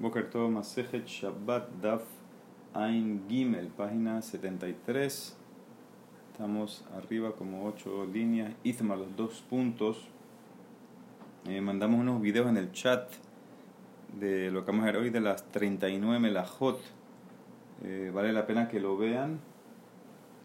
Boker 0.00 0.30
Tov 0.30 0.50
Masejet 0.50 1.06
Shabbat 1.06 1.68
Daf 1.82 2.00
Ain 2.72 3.26
Gimel, 3.28 3.68
página 3.68 4.22
73. 4.22 5.36
Estamos 6.32 6.86
arriba 6.96 7.32
como 7.32 7.66
8 7.66 8.06
líneas. 8.06 8.54
Izma 8.64 8.96
los 8.96 9.14
dos 9.14 9.44
puntos. 9.50 10.08
Eh, 11.46 11.60
mandamos 11.60 12.00
unos 12.00 12.22
videos 12.22 12.48
en 12.48 12.56
el 12.56 12.72
chat 12.72 13.12
de 14.18 14.50
lo 14.50 14.64
que 14.64 14.70
vamos 14.70 14.84
a 14.84 14.86
ver 14.86 14.96
hoy 14.96 15.10
de 15.10 15.20
las 15.20 15.44
39 15.52 16.18
melajot. 16.18 16.80
Eh, 17.84 18.10
vale 18.14 18.32
la 18.32 18.46
pena 18.46 18.68
que 18.68 18.80
lo 18.80 18.96
vean. 18.96 19.38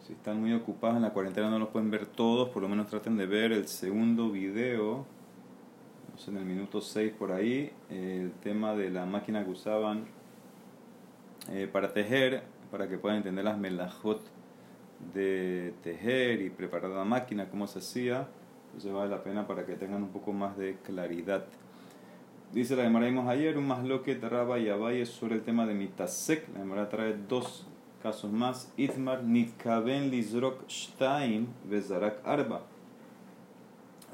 Si 0.06 0.12
están 0.12 0.42
muy 0.42 0.52
ocupados 0.52 0.98
en 0.98 1.04
la 1.04 1.14
cuarentena 1.14 1.50
no 1.50 1.60
los 1.60 1.70
pueden 1.70 1.90
ver 1.90 2.08
todos, 2.08 2.50
por 2.50 2.62
lo 2.62 2.68
menos 2.68 2.88
traten 2.88 3.16
de 3.16 3.26
ver 3.26 3.54
el 3.54 3.70
segundo 3.70 4.32
video 4.32 5.06
en 6.28 6.38
el 6.38 6.46
minuto 6.46 6.80
6 6.80 7.14
por 7.20 7.34
ahí, 7.34 7.72
el 7.90 8.32
tema 8.42 8.74
de 8.74 8.90
la 8.90 9.06
máquina 9.06 9.44
que 9.44 9.52
usaban 9.52 10.06
eh, 11.52 11.70
para 11.72 11.94
tejer, 11.94 12.44
para 12.72 12.88
que 12.88 12.98
puedan 12.98 13.18
entender 13.18 13.44
las 13.44 13.58
melajot 13.58 14.22
de 15.14 15.74
tejer 15.84 16.42
y 16.42 16.50
preparar 16.50 16.92
la 16.92 17.04
máquina, 17.04 17.50
cómo 17.50 17.68
se 17.68 17.80
hacía. 17.80 18.28
Entonces 18.68 18.94
vale 18.94 19.10
la 19.10 19.24
pena 19.24 19.46
para 19.46 19.66
que 19.66 19.76
tengan 19.76 20.04
un 20.04 20.10
poco 20.10 20.32
más 20.32 20.58
de 20.58 20.78
claridad. 20.84 21.46
Dice 22.54 22.76
la 22.78 22.84
Gemara, 22.84 23.08
ayer 23.30 23.58
un 23.58 23.68
más 23.68 23.84
loque 23.84 24.16
Raba 24.16 24.58
y 24.58 24.70
Abaye 24.70 25.06
sobre 25.06 25.36
el 25.36 25.44
tema 25.44 25.66
de 25.66 25.74
Mitasek. 25.74 26.48
La 26.54 26.60
Gemara 26.60 26.88
trae 26.88 27.14
dos 27.28 27.68
casos 28.02 28.32
más. 28.32 28.72
Itmar 28.78 29.24
Nitkaben 29.24 30.10
Lizrok 30.10 30.66
Shtaim 30.68 31.48
Bezarak 31.70 32.26
Arba. 32.26 32.62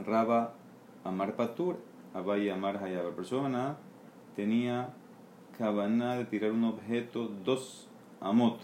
Raba 0.04 0.56
Amar 1.04 1.36
Patur 1.36 1.78
Abaya 2.14 2.54
Amar 2.54 2.84
Hayab. 2.84 3.06
La 3.06 3.16
persona 3.16 3.78
tenía 4.36 4.90
cabana 5.58 6.18
de 6.18 6.26
tirar 6.26 6.52
un 6.52 6.66
objeto 6.66 7.30
dos 7.46 7.88
amot. 8.20 8.60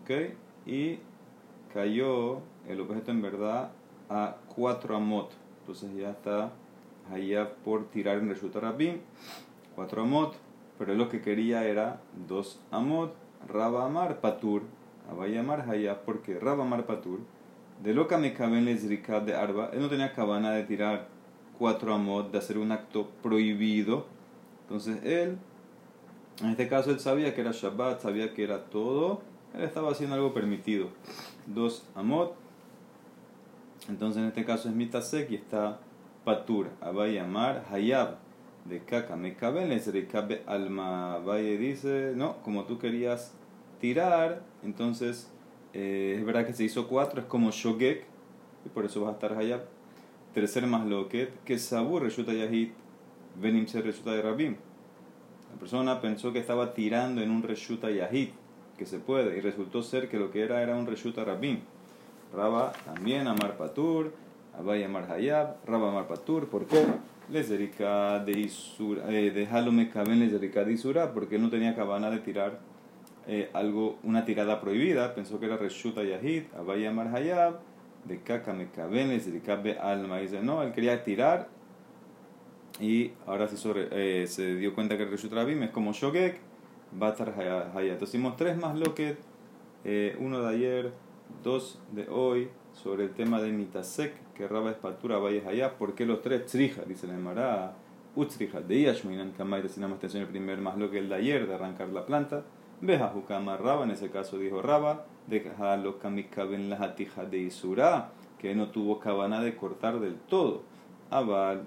¿Ok? 0.00 0.10
Y 0.64 0.98
cayó 1.72 2.40
el 2.66 2.80
objeto 2.80 3.10
en 3.10 3.22
verdad 3.22 3.72
a 4.08 4.36
cuatro 4.54 4.96
amot. 4.96 5.32
Entonces 5.60 5.94
ya 5.94 6.10
está 6.10 6.52
Hayab 7.12 7.56
por 7.56 7.90
tirar 7.90 8.18
en 8.18 8.28
Reshuta 8.28 8.60
Rabim. 8.60 9.00
Cuatro 9.74 10.02
amot. 10.02 10.34
Pero 10.78 10.94
lo 10.94 11.08
que 11.08 11.20
quería 11.20 11.64
era 11.64 12.00
dos 12.26 12.60
amot. 12.70 13.14
Raba 13.48 13.84
Amar 13.84 14.20
Patur. 14.20 14.62
Abaya 15.10 15.40
Amar 15.40 15.68
Hayab. 15.68 16.04
Porque 16.04 16.38
Raba 16.38 16.64
Amar 16.64 16.86
Patur. 16.86 17.20
De 17.82 17.92
lo 17.92 18.08
que 18.08 18.16
me 18.16 18.32
cabe 18.32 18.58
en 18.58 18.64
de 18.64 19.34
Arba. 19.34 19.68
Él 19.74 19.80
no 19.80 19.90
tenía 19.90 20.14
cabana 20.14 20.52
de 20.52 20.64
tirar 20.64 21.15
cuatro 21.58 21.94
amot 21.94 22.30
de 22.30 22.38
hacer 22.38 22.58
un 22.58 22.72
acto 22.72 23.08
prohibido. 23.22 24.06
Entonces 24.62 25.02
él, 25.04 25.38
en 26.42 26.50
este 26.50 26.68
caso 26.68 26.90
él 26.90 27.00
sabía 27.00 27.34
que 27.34 27.40
era 27.40 27.52
Shabbat, 27.52 28.00
sabía 28.00 28.34
que 28.34 28.44
era 28.44 28.64
todo, 28.64 29.20
él 29.54 29.62
estaba 29.62 29.92
haciendo 29.92 30.16
algo 30.16 30.34
permitido. 30.34 30.88
Dos 31.46 31.86
amot. 31.94 32.34
Entonces 33.88 34.22
en 34.22 34.28
este 34.28 34.44
caso 34.44 34.68
es 34.68 34.74
mitasek 34.74 35.30
y 35.30 35.36
está 35.36 35.78
patur. 36.24 36.68
Abay 36.80 37.18
amar 37.18 37.64
hayab 37.70 38.16
de 38.64 38.80
kaka 38.80 39.16
mekaben 39.16 39.68
les 39.68 39.86
rekabe 39.92 40.42
alma. 40.46 41.18
Valle 41.18 41.56
dice, 41.56 42.12
no, 42.16 42.42
como 42.42 42.64
tú 42.64 42.78
querías 42.78 43.32
tirar, 43.80 44.42
entonces 44.64 45.30
eh, 45.72 46.16
es 46.18 46.24
verdad 46.24 46.46
que 46.46 46.52
se 46.52 46.64
hizo 46.64 46.88
cuatro, 46.88 47.20
es 47.20 47.26
como 47.26 47.50
shogek, 47.50 48.04
y 48.64 48.68
por 48.70 48.84
eso 48.84 49.02
va 49.02 49.10
a 49.10 49.12
estar 49.12 49.32
hayab 49.34 49.62
tercer 50.36 50.66
más 50.66 50.84
loquet, 50.84 51.32
que 51.44 51.58
sabur 51.58 52.02
resulta 52.02 52.34
yahid, 52.34 52.68
venim 53.40 53.66
ser 53.66 53.86
resulta 53.86 54.12
de 54.12 54.20
rabim. 54.20 54.56
La 55.50 55.58
persona 55.58 56.02
pensó 56.02 56.30
que 56.30 56.40
estaba 56.40 56.74
tirando 56.74 57.22
en 57.22 57.30
un 57.30 57.42
reshuta 57.42 57.90
yahid, 57.90 58.28
que 58.76 58.84
se 58.84 58.98
puede, 58.98 59.38
y 59.38 59.40
resultó 59.40 59.82
ser 59.82 60.10
que 60.10 60.18
lo 60.18 60.30
que 60.30 60.42
era 60.42 60.60
era 60.60 60.76
un 60.76 60.86
reshuta 60.86 61.24
rabim. 61.24 61.60
Raba 62.34 62.74
también 62.84 63.26
amar 63.28 63.56
patur, 63.56 64.12
abay 64.58 64.84
amar 64.84 65.10
hayab, 65.10 65.56
raba 65.64 65.88
amar 65.88 66.06
patur, 66.06 66.50
¿por 66.50 66.66
qué? 66.66 66.84
Les 67.30 67.48
dedica 67.48 68.22
de 68.22 68.32
isura, 68.32 69.10
eh, 69.10 69.30
de 69.30 69.90
caben 69.90 70.20
les 70.20 70.32
dedica 70.32 70.64
de 70.64 70.74
isura, 70.74 71.14
porque 71.14 71.38
no 71.38 71.48
tenía 71.48 71.74
cabana 71.74 72.10
de 72.10 72.18
tirar 72.18 72.60
eh, 73.26 73.48
algo, 73.54 73.98
una 74.02 74.26
tirada 74.26 74.60
prohibida, 74.60 75.14
pensó 75.14 75.40
que 75.40 75.46
era 75.46 75.56
reshuta 75.56 76.04
yahid, 76.04 76.42
abay 76.58 76.84
amar 76.84 77.08
hayab, 77.16 77.54
de 78.06 78.20
caca 78.20 78.52
me 78.52 78.66
de 78.66 79.40
cabe 79.44 79.78
alma. 79.78 80.18
Dice, 80.18 80.42
no, 80.42 80.62
él 80.62 80.72
quería 80.72 81.02
tirar 81.04 81.48
y 82.80 83.12
ahora 83.26 83.48
se, 83.48 83.56
eh, 83.92 84.26
se 84.26 84.56
dio 84.56 84.74
cuenta 84.74 84.96
que 84.96 85.04
el 85.04 85.10
Reshut 85.10 85.32
Rabim 85.32 85.62
es 85.62 85.70
como 85.70 85.92
Shogek, 85.92 86.38
Batar 86.92 87.34
Hayat. 87.38 87.76
Entonces 87.76 88.08
hicimos 88.10 88.36
tres 88.36 88.56
más 88.56 88.76
lo 88.76 88.94
que 88.94 89.16
eh, 89.84 90.16
uno 90.20 90.40
de 90.42 90.48
ayer, 90.48 90.92
dos 91.42 91.80
de 91.92 92.08
hoy, 92.08 92.48
sobre 92.72 93.04
el 93.04 93.14
tema 93.14 93.40
de 93.40 93.50
Mitasek, 93.52 94.32
que 94.34 94.46
Raba 94.46 94.70
Espatura 94.70 95.18
vaya 95.18 95.48
allá. 95.48 95.78
¿Por 95.78 95.94
qué 95.94 96.04
los 96.04 96.20
tres? 96.22 96.46
Trija, 96.46 96.82
dice 96.86 97.06
la 97.06 97.14
Emara. 97.14 97.74
Utrija, 98.14 98.62
de 98.62 98.80
Yashminan 98.80 99.32
Kamay, 99.32 99.60
destinamos 99.60 99.98
atención 99.98 100.22
el 100.22 100.28
primer 100.30 100.58
más 100.58 100.78
lo 100.78 100.90
que 100.90 100.98
el 100.98 101.10
de 101.10 101.16
ayer, 101.16 101.46
de 101.46 101.54
arrancar 101.54 101.88
la 101.90 102.06
planta. 102.06 102.44
Veja 102.80 103.12
Hukama 103.14 103.58
Raba, 103.58 103.84
en 103.84 103.90
ese 103.90 104.10
caso 104.10 104.38
dijo 104.38 104.62
Raba 104.62 105.04
de 105.26 105.52
lo 105.82 105.98
kamikaben 105.98 106.70
la 106.70 106.76
hatija 106.76 107.24
de 107.24 107.38
Isura, 107.38 108.10
que 108.38 108.54
no 108.54 108.68
tuvo 108.68 109.00
cabana 109.00 109.40
de 109.40 109.56
cortar 109.56 109.98
del 110.00 110.14
todo. 110.14 110.62
Abal, 111.10 111.64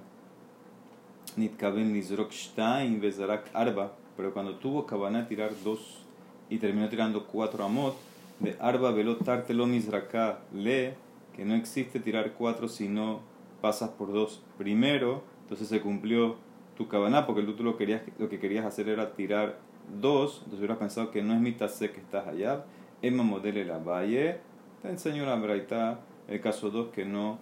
nitkaben 1.36 1.94
nizrokstein 1.94 3.00
bezarak 3.02 3.50
arba, 3.54 3.94
pero 4.16 4.34
cuando 4.34 4.56
tuvo 4.56 4.86
cabana 4.86 5.28
tirar 5.28 5.52
dos 5.64 6.06
y 6.50 6.58
terminó 6.58 6.90
tirando 6.90 7.26
cuatro 7.26 7.64
amot, 7.64 7.96
de 8.40 8.56
arba 8.60 8.92
velot 8.92 9.24
tartelo 9.24 9.66
mizraka 9.66 10.40
le, 10.54 10.96
que 11.36 11.46
no 11.46 11.56
existe 11.56 12.00
tirar 12.00 12.34
cuatro 12.34 12.68
si 12.68 12.88
no 12.88 13.20
pasas 13.62 13.90
por 13.90 14.14
dos. 14.14 14.42
Primero, 14.58 15.24
entonces 15.44 15.68
se 15.68 15.82
cumplió 15.82 16.38
tu 16.78 16.88
cabana 16.88 17.26
porque 17.26 17.42
tú 17.44 17.64
lo, 17.64 17.78
querías, 17.78 18.02
lo 18.18 18.30
que 18.30 18.40
querías 18.40 18.66
hacer 18.66 18.88
era 18.88 19.14
tirar 19.14 19.60
dos, 20.02 20.36
entonces 20.40 20.60
hubieras 20.60 20.78
pensado 20.78 21.12
que 21.12 21.22
no 21.22 21.34
es 21.34 21.42
mitad 21.42 21.70
que 21.70 22.00
estás 22.00 22.28
allá 22.28 22.64
Emma 23.02 23.24
modele 23.24 23.66
la 23.66 23.78
valle, 23.78 24.38
te 24.82 24.90
enseño 24.90 25.26
la 25.26 25.36
braita, 25.36 26.00
el 26.28 26.42
caso 26.42 26.70
2 26.70 26.90
que 26.90 27.06
no, 27.06 27.40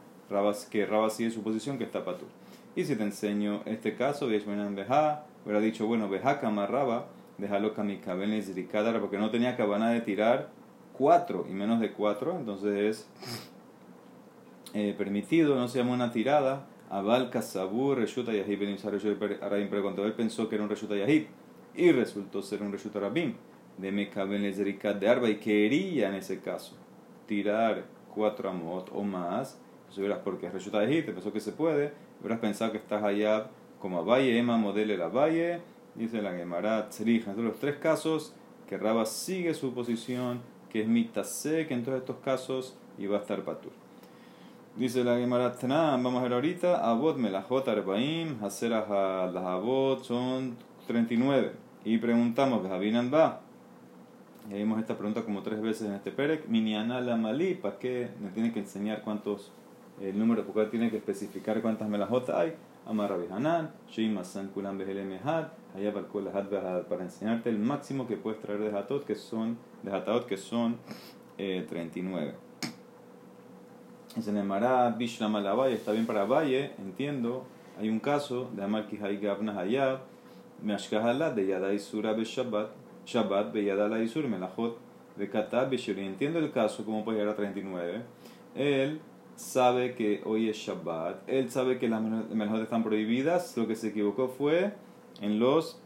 que 0.70 0.86
Rabas 0.86 1.14
sigue 1.14 1.32
su 1.32 1.42
posición 1.42 1.78
que 1.78 1.84
está 1.84 2.04
tú. 2.04 2.26
Y 2.76 2.86
si 2.86 2.96
te 2.96 3.04
enseño 3.04 3.62
este 3.66 3.96
caso, 3.96 4.30
Yeshmenan 4.30 4.76
Beja, 4.76 5.24
hubiera 5.44 5.60
dicho, 5.60 5.88
bueno, 5.88 6.10
Beja 6.10 6.40
Kamarraba, 6.40 7.08
déjalo 7.38 7.74
Kamikabenes 7.74 8.54
Rikadar, 8.54 9.00
porque 9.00 9.18
no 9.18 9.32
tenía 9.32 9.58
cabana 9.58 9.92
de 9.92 10.02
tirar 10.02 10.50
cuatro 10.94 11.46
y 11.50 11.54
menos 11.54 11.80
de 11.80 11.92
cuatro, 11.92 12.38
entonces 12.38 12.76
es 12.76 13.10
eh, 14.74 14.94
permitido, 14.98 15.56
no 15.56 15.68
se 15.68 15.80
llama 15.80 15.94
una 15.94 16.12
tirada. 16.12 16.68
Abal 16.90 17.30
Kasabur, 17.30 17.98
Reshuta 17.98 18.32
Yahib, 18.32 18.60
pero 19.70 19.84
cuando 19.84 20.06
él 20.06 20.14
pensó 20.14 20.48
que 20.48 20.56
era 20.56 20.64
un 20.64 20.70
Reshuta 20.70 20.96
Yahib 20.96 21.28
y 21.76 21.92
resultó 21.92 22.42
ser 22.42 22.62
un 22.62 22.72
Reshuta 22.72 23.00
Rabim 23.00 23.34
de 23.78 23.92
Mekaben 23.92 24.42
de 24.42 25.10
Arba 25.10 25.30
y 25.30 25.36
quería 25.36 26.10
en 26.10 26.16
ese 26.16 26.40
caso 26.40 26.76
tirar 27.28 27.86
cuatro 28.14 28.50
amot 28.50 28.90
o 28.94 29.04
más, 29.04 29.60
hubieras 29.96 30.20
porque 30.24 30.50
resulta 30.50 30.80
de 30.80 31.02
te 31.02 31.14
pensó 31.14 31.32
que 31.32 31.40
se 31.40 31.52
puede, 31.52 31.94
hubieras 32.20 32.40
pensado 32.40 32.72
que 32.72 32.78
estás 32.78 33.04
allá 33.04 33.48
como 33.80 34.04
Valle, 34.04 34.38
Emma, 34.38 34.58
modele 34.58 34.98
la 34.98 35.08
Valle, 35.08 35.62
dice 35.96 36.22
la 36.22 36.34
Gemara 36.34 36.90
Tzrija. 36.90 37.32
Entonces, 37.32 37.52
los 37.52 37.60
tres 37.60 37.78
casos 37.78 38.34
que 38.68 38.78
Raba 38.78 39.06
sigue 39.06 39.54
su 39.54 39.74
posición, 39.74 40.42
que 40.70 40.82
es 40.82 40.88
mitase, 40.88 41.68
que 41.68 41.74
en 41.74 41.84
todos 41.84 42.00
estos 42.00 42.18
casos 42.18 42.78
iba 42.98 43.18
a 43.18 43.22
estar 43.22 43.44
patur. 43.44 43.72
Dice 44.76 45.04
la 45.04 45.18
Gemara 45.18 45.56
vamos 45.64 46.20
a 46.20 46.24
ver 46.24 46.34
ahorita, 46.34 46.88
Abot 46.88 47.18
Melajot 47.18 47.68
Arbaim, 47.68 48.44
Hacer 48.44 48.72
las 48.72 48.88
Abot 48.90 50.04
son 50.04 50.56
39. 50.86 51.52
Y 51.84 51.98
preguntamos, 51.98 52.68
¿Javinan 52.68 53.12
va? 53.12 53.42
Ya 54.50 54.56
vimos 54.56 54.80
esta 54.80 54.98
pregunta 54.98 55.24
como 55.24 55.44
tres 55.44 55.62
veces 55.62 55.90
en 55.90 55.94
este 55.94 56.10
Perek. 56.12 56.48
Miniana 56.48 57.02
la 57.02 57.18
malí, 57.18 57.56
¿para 57.56 57.78
qué 57.80 58.10
me 58.22 58.30
tiene 58.30 58.54
que 58.54 58.60
enseñar 58.60 59.02
cuántos, 59.02 59.52
el 60.02 60.18
número, 60.18 60.46
porque 60.46 60.70
tiene 60.70 60.90
que 60.90 60.98
especificar 60.98 61.62
cuántas 61.62 61.90
melajot 61.90 62.30
hay? 62.30 62.54
Amar 62.86 63.10
Rabbi 63.10 63.28
Hanan, 63.30 63.72
Shima 63.90 64.24
San 64.24 64.48
Kulam 64.48 64.78
Behel 64.78 65.20
allá 65.76 65.94
para 66.88 67.04
enseñarte 67.04 67.50
el 67.50 67.60
máximo 67.60 68.08
que 68.08 68.16
puedes 68.16 68.40
traer 68.40 68.60
de 68.62 68.78
Hatot, 68.78 69.04
que 69.06 69.16
son, 69.16 69.58
de 69.84 69.92
Hatot, 69.94 70.26
que 70.26 70.38
son 70.38 70.78
eh, 71.38 71.66
39. 71.68 72.34
Es 74.16 74.30
en 74.30 74.38
el 74.38 74.46
Mará, 74.46 74.90
Bishlam 74.92 75.34
Valle, 75.34 75.74
está 75.74 75.92
bien 75.92 76.06
para 76.06 76.24
Valle, 76.24 76.72
entiendo. 76.78 77.46
Hay 77.78 77.90
un 77.90 78.00
caso 78.00 78.50
de 78.56 78.64
Amar 78.64 78.88
Kihai 78.88 79.18
Gabna 79.18 79.60
Hayab, 79.60 80.00
Meashkahalat 80.64 81.36
de 81.36 81.48
Yadai 81.48 81.80
Surah 81.80 82.14
Shabbat 83.08 83.54
Shabbat, 83.54 83.90
la 83.90 84.04
Isur, 84.04 84.28
Melachot, 84.28 84.78
Katab, 85.32 85.70
Beshuri. 85.70 86.06
Entiendo 86.06 86.40
el 86.40 86.52
caso, 86.52 86.84
como 86.84 87.06
puede 87.06 87.20
llegar 87.20 87.34
a 87.34 87.38
39. 87.38 88.02
Él 88.56 89.00
sabe 89.38 89.96
que 89.96 90.22
hoy 90.26 90.50
es 90.50 90.58
Shabbat, 90.58 91.28
él 91.28 91.50
sabe 91.50 91.78
que 91.78 91.88
las 91.88 92.02
melajot 92.02 92.64
están 92.64 92.84
prohibidas, 92.84 93.56
lo 93.56 93.68
que 93.68 93.76
se 93.76 93.90
equivocó 93.90 94.28
fue 94.28 94.74
en 95.22 95.40
los 95.40 95.80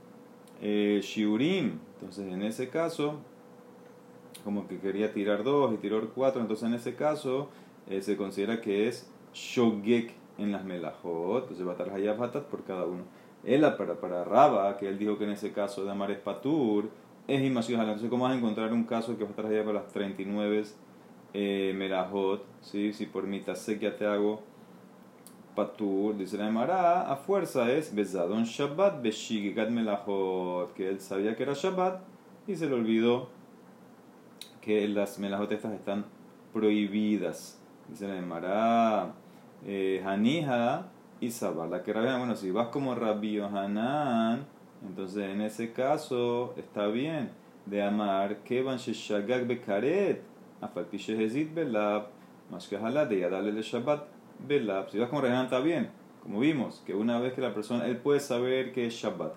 eh, 0.62 1.01
shiurim. 1.03 1.79
Entonces, 2.00 2.31
en 2.31 2.41
ese 2.41 2.69
caso, 2.69 3.19
como 4.44 4.67
que 4.67 4.79
quería 4.79 5.13
tirar 5.13 5.44
dos 5.44 5.74
y 5.74 5.77
tiró 5.77 6.09
cuatro, 6.15 6.41
entonces 6.41 6.67
en 6.67 6.74
ese 6.74 6.95
caso 6.95 7.50
eh, 7.89 8.01
se 8.01 8.17
considera 8.17 8.62
que 8.62 8.88
es 8.88 9.12
shogek 9.33 10.13
en 10.38 10.51
las 10.53 10.63
melajot, 10.63 11.44
entonces 11.44 11.67
va 11.67 11.71
a 11.71 11.75
estar 11.75 11.89
hayabatat 11.89 12.45
por 12.45 12.63
cada 12.63 12.85
uno. 12.85 13.03
Él 13.44 13.62
para, 13.77 14.00
para 14.00 14.24
Raba, 14.24 14.77
que 14.77 14.88
él 14.88 14.97
dijo 14.97 15.17
que 15.17 15.25
en 15.25 15.31
ese 15.31 15.51
caso 15.51 15.83
de 15.83 15.91
Amar 15.91 16.12
es 16.12 16.19
Patur, 16.19 16.89
es 17.27 17.41
Imasión 17.41 17.79
Entonces, 17.81 18.09
¿cómo 18.09 18.25
vas 18.25 18.33
a 18.33 18.38
encontrar 18.38 18.73
un 18.73 18.83
caso 18.83 19.18
que 19.18 19.23
va 19.23 19.29
a 19.29 19.31
estar 19.31 19.45
para 19.45 19.73
las 19.73 19.88
39 19.91 20.63
eh, 21.33 21.73
Melajot? 21.75 22.45
¿sí? 22.62 22.94
Si 22.94 23.06
por 23.06 23.25
mitad 23.27 23.56
ya 23.56 23.95
te 23.95 24.06
hago 24.06 24.41
Patur, 25.56 26.18
dice 26.18 26.38
la 26.38 26.47
Emara, 26.47 27.12
a 27.12 27.15
fuerza 27.18 27.71
es 27.71 27.94
Bezadon 27.94 28.45
Shabbat, 28.45 29.01
Beshigigat 29.01 29.69
Melajot, 29.69 30.73
que 30.73 30.89
él 30.89 31.01
sabía 31.01 31.35
que 31.35 31.44
era 31.44 31.53
Shabbat 31.53 32.01
y 32.47 32.56
se 32.56 32.68
le 32.68 32.75
olvidó 32.75 33.29
que 34.62 34.88
las 34.88 35.19
Melajot 35.19 35.51
estas 35.51 35.74
están 35.74 36.06
prohibidas. 36.53 37.59
Dice 37.89 38.07
la 38.07 38.17
Emara, 38.17 39.13
eh, 39.65 40.01
Hanija 40.06 40.88
y 41.21 41.29
La 41.69 41.83
que 41.83 41.94
rabia, 41.94 42.17
bueno, 42.17 42.35
si 42.35 42.50
vas 42.50 42.69
como 42.69 42.95
Rabbi 42.95 43.39
Hanan, 43.39 44.47
entonces 44.88 45.30
en 45.30 45.42
ese 45.42 45.72
caso 45.72 46.54
está 46.57 46.88
bien 46.88 47.30
de 47.66 47.81
amar 47.81 48.38
que 48.44 48.62
van 48.62 48.78
shagag 48.78 49.48
bekaret, 49.48 50.22
afalpi 50.62 50.98
shehezit 50.98 51.54
belab, 51.54 52.07
que 52.69 52.78
de 52.78 53.19
yadale 53.19 53.51
le 53.51 53.62
Shabbat 53.62 54.07
belab. 54.48 54.89
Si 54.89 54.98
vas 55.00 55.10
como 55.10 55.22
Hanan 55.22 55.45
está 55.45 55.60
bien, 55.60 55.89
como 56.22 56.39
vimos, 56.39 56.81
que 56.86 56.94
una 56.94 57.19
vez 57.19 57.33
que 57.33 57.42
la 57.42 57.54
persona, 57.54 57.86
él 57.88 57.98
puede 57.98 58.19
saber 58.19 58.74
que 58.74 58.88
es 58.88 58.94
Shabbat. 58.94 59.33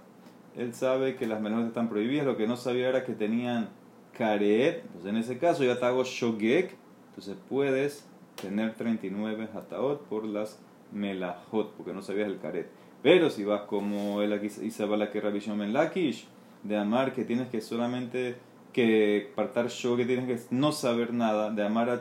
Él 0.56 0.75
sabe 0.75 1.17
que 1.17 1.26
las 1.26 1.41
menores 1.41 1.69
están 1.69 1.88
prohibidas, 1.88 2.26
lo 2.26 2.37
que 2.37 2.47
no 2.47 2.56
sabía 2.56 2.88
era 2.88 3.05
que 3.05 3.12
tenían 3.12 3.69
karet, 4.12 4.82
entonces 4.82 5.11
en 5.11 5.17
ese 5.17 5.38
caso 5.38 5.64
ya 5.64 5.79
te 5.79 5.85
hago 5.85 6.05
shogek, 6.05 6.76
entonces 7.08 7.37
puedes 7.49 8.08
tener 8.40 8.75
39 8.75 9.49
hataot 9.52 10.02
por 10.06 10.25
las 10.25 10.61
melajot, 10.93 11.73
porque 11.73 11.93
no 11.93 12.02
sabías 12.02 12.29
el 12.29 12.38
caret. 12.38 12.69
Pero 13.04 13.28
si 13.28 13.44
vas 13.44 13.64
como 13.66 14.22
el 14.22 14.30
la 14.30 15.10
que 15.10 15.20
Rabbi 15.20 15.42
en 15.46 15.74
Lakish, 15.74 16.26
de 16.62 16.78
amar 16.78 17.12
que 17.12 17.26
tienes 17.26 17.48
que 17.48 17.60
solamente 17.60 18.36
que 18.72 19.30
partar 19.36 19.68
show, 19.68 19.94
que 19.94 20.06
tienes 20.06 20.24
que 20.26 20.54
no 20.54 20.72
saber 20.72 21.12
nada, 21.12 21.50
de 21.50 21.62
amar 21.62 21.90
a 21.90 22.00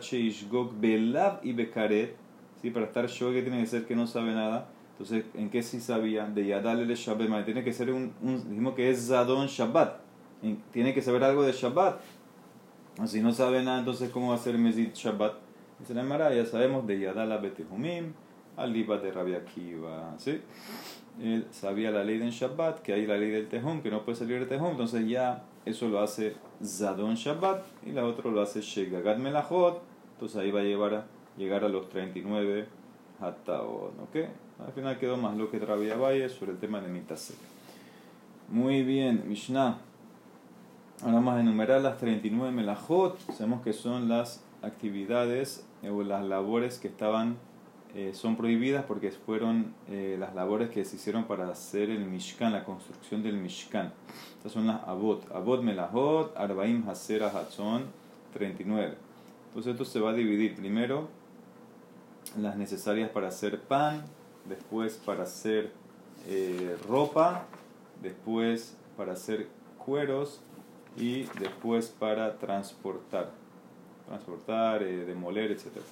Gog 0.50 0.80
Belab 0.80 1.42
y 1.44 1.52
Bekaret, 1.52 2.16
¿sí? 2.62 2.72
para 2.72 2.86
estar 2.86 3.10
show 3.10 3.34
que 3.34 3.42
tiene 3.42 3.60
que 3.60 3.68
ser 3.68 3.86
que 3.86 3.98
no 3.98 4.08
sabe 4.08 4.34
nada. 4.34 4.70
Entonces, 4.92 5.26
¿en 5.34 5.50
qué 5.50 5.62
sí 5.62 5.82
sabía? 5.82 6.26
De 6.26 6.48
Yadal 6.48 6.88
le 6.88 6.96
Shabbat, 6.96 7.44
tiene 7.44 7.66
que 7.66 7.74
ser 7.74 7.92
un, 7.92 8.14
dijimos 8.22 8.74
que 8.74 8.90
es 8.90 9.06
Zadon 9.10 9.48
Shabbat, 9.48 10.00
tiene 10.72 10.94
que 10.94 11.02
saber 11.02 11.26
algo 11.26 11.44
de 11.44 11.52
Shabbat. 11.52 12.00
Si 13.08 13.20
no 13.20 13.34
sabe 13.34 13.62
nada, 13.62 13.80
entonces, 13.80 14.10
¿cómo 14.10 14.30
va 14.30 14.36
a 14.36 14.38
ser 14.38 14.58
Mezit 14.58 14.96
Shabbat? 14.96 15.34
Dice 15.80 15.94
la 15.94 16.34
ya 16.34 16.46
sabemos 16.46 16.88
de 16.88 16.98
Yadala 16.98 17.40
Betehumim 17.40 18.14
Aliba 18.58 18.98
de 18.98 19.12
Rabia 19.12 19.38
Akiva. 19.38 20.16
¿sí? 20.18 20.42
Él 21.22 21.46
sabía 21.52 21.92
la 21.92 22.04
ley 22.04 22.18
del 22.18 22.32
Shabbat, 22.32 22.82
que 22.82 22.94
hay 22.94 23.06
la 23.06 23.18
ley 23.18 23.30
del 23.30 23.48
Tejón, 23.48 23.82
que 23.82 23.92
no 23.92 24.04
puede 24.04 24.18
salir 24.18 24.40
del 24.40 24.48
Tejón, 24.48 24.72
entonces 24.72 25.08
ya 25.08 25.44
eso 25.66 25.88
lo 25.88 26.02
hace 26.02 26.36
Zadon 26.64 27.16
Shabbat 27.16 27.64
y 27.86 27.92
la 27.92 28.06
otra 28.06 28.32
lo 28.32 28.42
hace 28.42 28.62
Shegagat 28.62 29.18
Melachot, 29.18 29.82
entonces 30.14 30.38
ahí 30.38 30.52
va 30.52 30.62
a 30.62 30.64
llevar 30.64 30.94
a, 30.94 31.06
llegar 31.38 31.64
a 31.64 31.70
los 31.70 31.90
39 31.90 32.68
Hataon. 33.20 33.92
¿ok? 34.02 34.16
Al 34.66 34.74
final 34.74 34.98
quedó 34.98 35.18
más 35.18 35.38
lo 35.38 35.50
que 35.50 35.60
Rabia 35.60 35.96
Valle 35.96 36.30
sobre 36.30 36.52
el 36.52 36.58
tema 36.58 36.82
de 36.82 36.90
Mitase. 36.90 37.36
Muy 38.50 38.84
bien, 38.84 39.24
Mishnah. 39.28 39.78
Ahora 41.02 41.16
vamos 41.16 41.36
a 41.36 41.40
enumerar 41.42 41.82
las 41.82 41.98
39 41.98 42.52
Melachot. 42.52 43.20
Sabemos 43.34 43.62
que 43.62 43.74
son 43.74 44.10
las 44.10 44.44
actividades 44.62 45.66
o 45.84 46.04
las 46.04 46.24
labores 46.24 46.80
que 46.80 46.88
estaban 46.88 47.38
eh, 47.96 48.12
son 48.16 48.36
prohibidas 48.36 48.86
porque 48.86 49.12
fueron 49.12 49.76
eh, 49.88 50.18
las 50.20 50.34
labores 50.34 50.72
que 50.72 50.84
se 50.84 50.96
hicieron 50.96 51.26
para 51.26 51.48
hacer 51.48 51.92
el 51.92 52.06
Mishkan, 52.06 52.52
la 52.52 52.64
construcción 52.64 53.22
del 53.22 53.38
Mishkan. 53.38 53.94
Estas 54.38 54.52
son 54.52 54.66
las 54.66 54.82
Abot. 54.88 55.32
Abot 55.32 55.62
Melahot, 55.62 56.36
Arbaim 56.36 56.90
Hasera 56.90 57.28
Hatzon, 57.28 57.86
39. 58.34 58.96
Entonces 59.48 59.74
esto 59.74 59.86
se 59.86 60.00
va 60.00 60.10
a 60.10 60.14
dividir 60.14 60.56
primero 60.56 61.08
las 62.36 62.58
necesarias 62.58 63.12
para 63.12 63.28
hacer 63.28 63.62
pan, 63.62 64.04
después 64.50 65.00
para 65.06 65.24
hacer 65.24 65.72
eh, 66.28 66.76
ropa, 66.88 67.46
después 68.02 68.76
para 68.98 69.14
hacer 69.14 69.50
cueros 69.78 70.42
y 70.98 71.26
después 71.40 71.90
para 71.90 72.40
transportar. 72.40 73.30
Transportar, 74.08 74.84
demoler, 74.84 75.52
etcétera. 75.52 75.86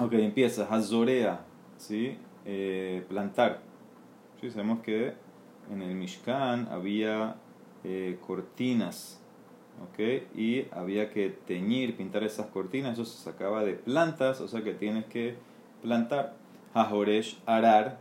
Ok, 0.00 0.14
empieza. 0.14 0.66
Hazorea, 0.70 1.44
¿sí? 1.76 2.16
Eh, 2.46 3.04
plantar. 3.10 3.60
¿Sí? 4.40 4.50
Sabemos 4.50 4.80
que 4.80 5.12
en 5.70 5.82
el 5.82 5.94
Mishkan 5.94 6.66
había 6.68 7.36
eh, 7.84 8.18
cortinas, 8.26 9.20
¿ok? 9.82 10.24
Y 10.34 10.66
había 10.72 11.10
que 11.10 11.28
teñir, 11.28 11.94
pintar 11.94 12.24
esas 12.24 12.46
cortinas. 12.46 12.94
Eso 12.94 13.04
se 13.04 13.22
sacaba 13.22 13.64
de 13.64 13.74
plantas, 13.74 14.40
o 14.40 14.48
sea 14.48 14.64
que 14.64 14.72
tienes 14.72 15.04
que 15.06 15.36
plantar. 15.82 16.36
Hajoresh, 16.72 17.38
arar, 17.44 17.98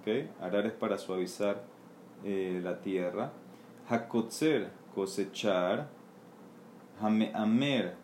¿ok? 0.00 0.42
Arar 0.42 0.66
es 0.66 0.72
para 0.72 0.98
suavizar 0.98 1.62
eh, 2.24 2.60
la 2.60 2.80
tierra. 2.80 3.30
Hakotzer, 3.88 4.68
cosechar. 4.96 5.88
Hameamer, 7.00 7.94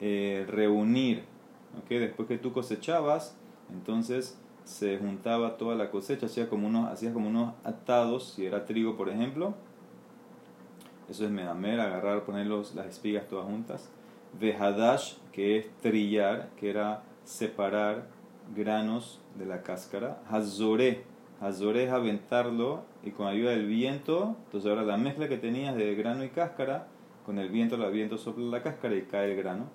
reunir 0.00 1.24
Después 1.88 2.28
que 2.28 2.38
tú 2.38 2.52
cosechabas, 2.52 3.36
entonces 3.70 4.38
se 4.64 4.98
juntaba 4.98 5.56
toda 5.56 5.74
la 5.74 5.90
cosecha, 5.90 6.26
hacía 6.26 6.48
como 6.48 6.66
unos, 6.66 6.90
hacías 6.90 7.12
como 7.12 7.28
unos 7.28 7.54
atados, 7.64 8.34
si 8.34 8.44
era 8.44 8.66
trigo 8.66 8.96
por 8.96 9.08
ejemplo. 9.08 9.54
Eso 11.08 11.24
es 11.24 11.30
medamer, 11.30 11.80
agarrar, 11.80 12.24
poner 12.24 12.46
las 12.46 12.86
espigas 12.86 13.26
todas 13.26 13.46
juntas. 13.46 13.88
Vehadash, 14.38 15.14
que 15.32 15.58
es 15.58 15.66
trillar, 15.80 16.50
que 16.56 16.68
era 16.68 17.02
separar 17.24 18.08
granos 18.54 19.20
de 19.38 19.46
la 19.46 19.62
cáscara. 19.62 20.20
Hazore, 20.30 21.04
Hazore 21.40 21.84
es 21.84 21.90
aventarlo 21.90 22.82
y 23.02 23.12
con 23.12 23.26
ayuda 23.26 23.50
del 23.52 23.66
viento, 23.66 24.36
entonces 24.44 24.68
ahora 24.68 24.82
la 24.82 24.96
mezcla 24.96 25.28
que 25.28 25.38
tenías 25.38 25.76
de 25.76 25.94
grano 25.94 26.24
y 26.24 26.28
cáscara, 26.28 26.88
con 27.24 27.38
el 27.38 27.48
viento, 27.48 27.76
el 27.76 27.92
viento 27.92 28.18
sopla 28.18 28.44
la 28.44 28.62
cáscara 28.62 28.96
y 28.96 29.02
cae 29.02 29.30
el 29.30 29.36
grano. 29.36 29.66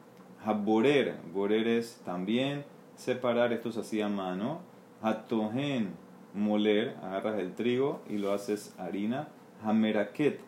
Haborer, 0.45 1.15
borer 1.33 1.67
es 1.69 2.01
también 2.03 2.65
separar, 2.97 3.53
esto 3.53 3.71
se 3.71 3.79
hacía 3.79 4.07
a 4.07 4.09
mano. 4.09 4.59
Hatohen, 5.01 5.93
moler, 6.33 6.97
agarras 7.01 7.39
el 7.39 7.53
trigo 7.53 8.01
y 8.09 8.17
lo 8.17 8.33
haces 8.33 8.75
harina. 8.77 9.29
Hameraket, 9.63 10.41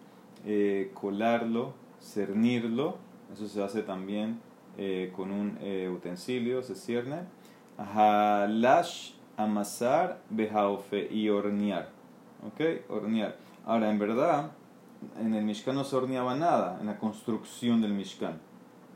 eh, 0.45 0.91
colarlo, 0.93 1.73
cernirlo, 2.01 2.97
eso 3.33 3.47
se 3.47 3.63
hace 3.63 3.83
también 3.83 4.41
eh, 4.77 5.13
con 5.15 5.31
un 5.31 5.57
eh, 5.61 5.89
utensilio, 5.89 6.61
se 6.61 6.75
cierne. 6.75 7.19
Halash, 7.77 9.13
amasar, 9.37 10.19
bejaofe 10.29 11.07
y 11.09 11.29
hornear. 11.29 11.89
¿Ok? 12.45 12.89
Hornear. 12.89 13.37
Ahora, 13.65 13.89
en 13.89 13.99
verdad, 13.99 14.51
en 15.21 15.33
el 15.33 15.45
Mishkan 15.45 15.75
no 15.75 15.85
se 15.85 15.95
horneaba 15.95 16.35
nada, 16.35 16.79
en 16.81 16.87
la 16.87 16.97
construcción 16.97 17.81
del 17.81 17.93
Mishkan 17.93 18.39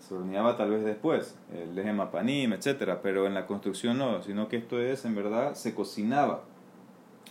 se 0.09 0.15
horneaba 0.15 0.57
tal 0.57 0.71
vez 0.71 0.83
después, 0.83 1.37
el 1.53 1.75
lejem 1.75 1.99
panim, 2.09 2.53
etcétera, 2.53 2.99
pero 3.03 3.27
en 3.27 3.35
la 3.35 3.45
construcción 3.45 3.99
no, 3.99 4.23
sino 4.23 4.49
que 4.49 4.57
esto 4.57 4.81
es, 4.81 5.05
en 5.05 5.13
verdad, 5.13 5.53
se 5.53 5.75
cocinaba. 5.75 6.41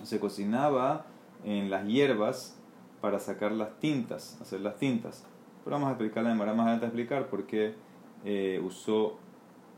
Se 0.04 0.20
cocinaba 0.20 1.04
en 1.44 1.70
las 1.70 1.84
hierbas 1.88 2.56
para 3.00 3.18
sacar 3.18 3.50
las 3.50 3.80
tintas, 3.80 4.40
hacer 4.40 4.60
las 4.60 4.76
tintas. 4.76 5.26
Pero 5.64 5.74
vamos 5.74 5.88
a 5.88 5.92
explicarla 5.92 6.30
de 6.30 6.36
manera 6.36 6.56
más 6.56 6.66
adelante 6.66 6.84
a 6.84 6.88
explicar 6.90 7.26
por 7.26 7.46
qué 7.48 7.74
eh, 8.24 8.62
usó 8.64 9.18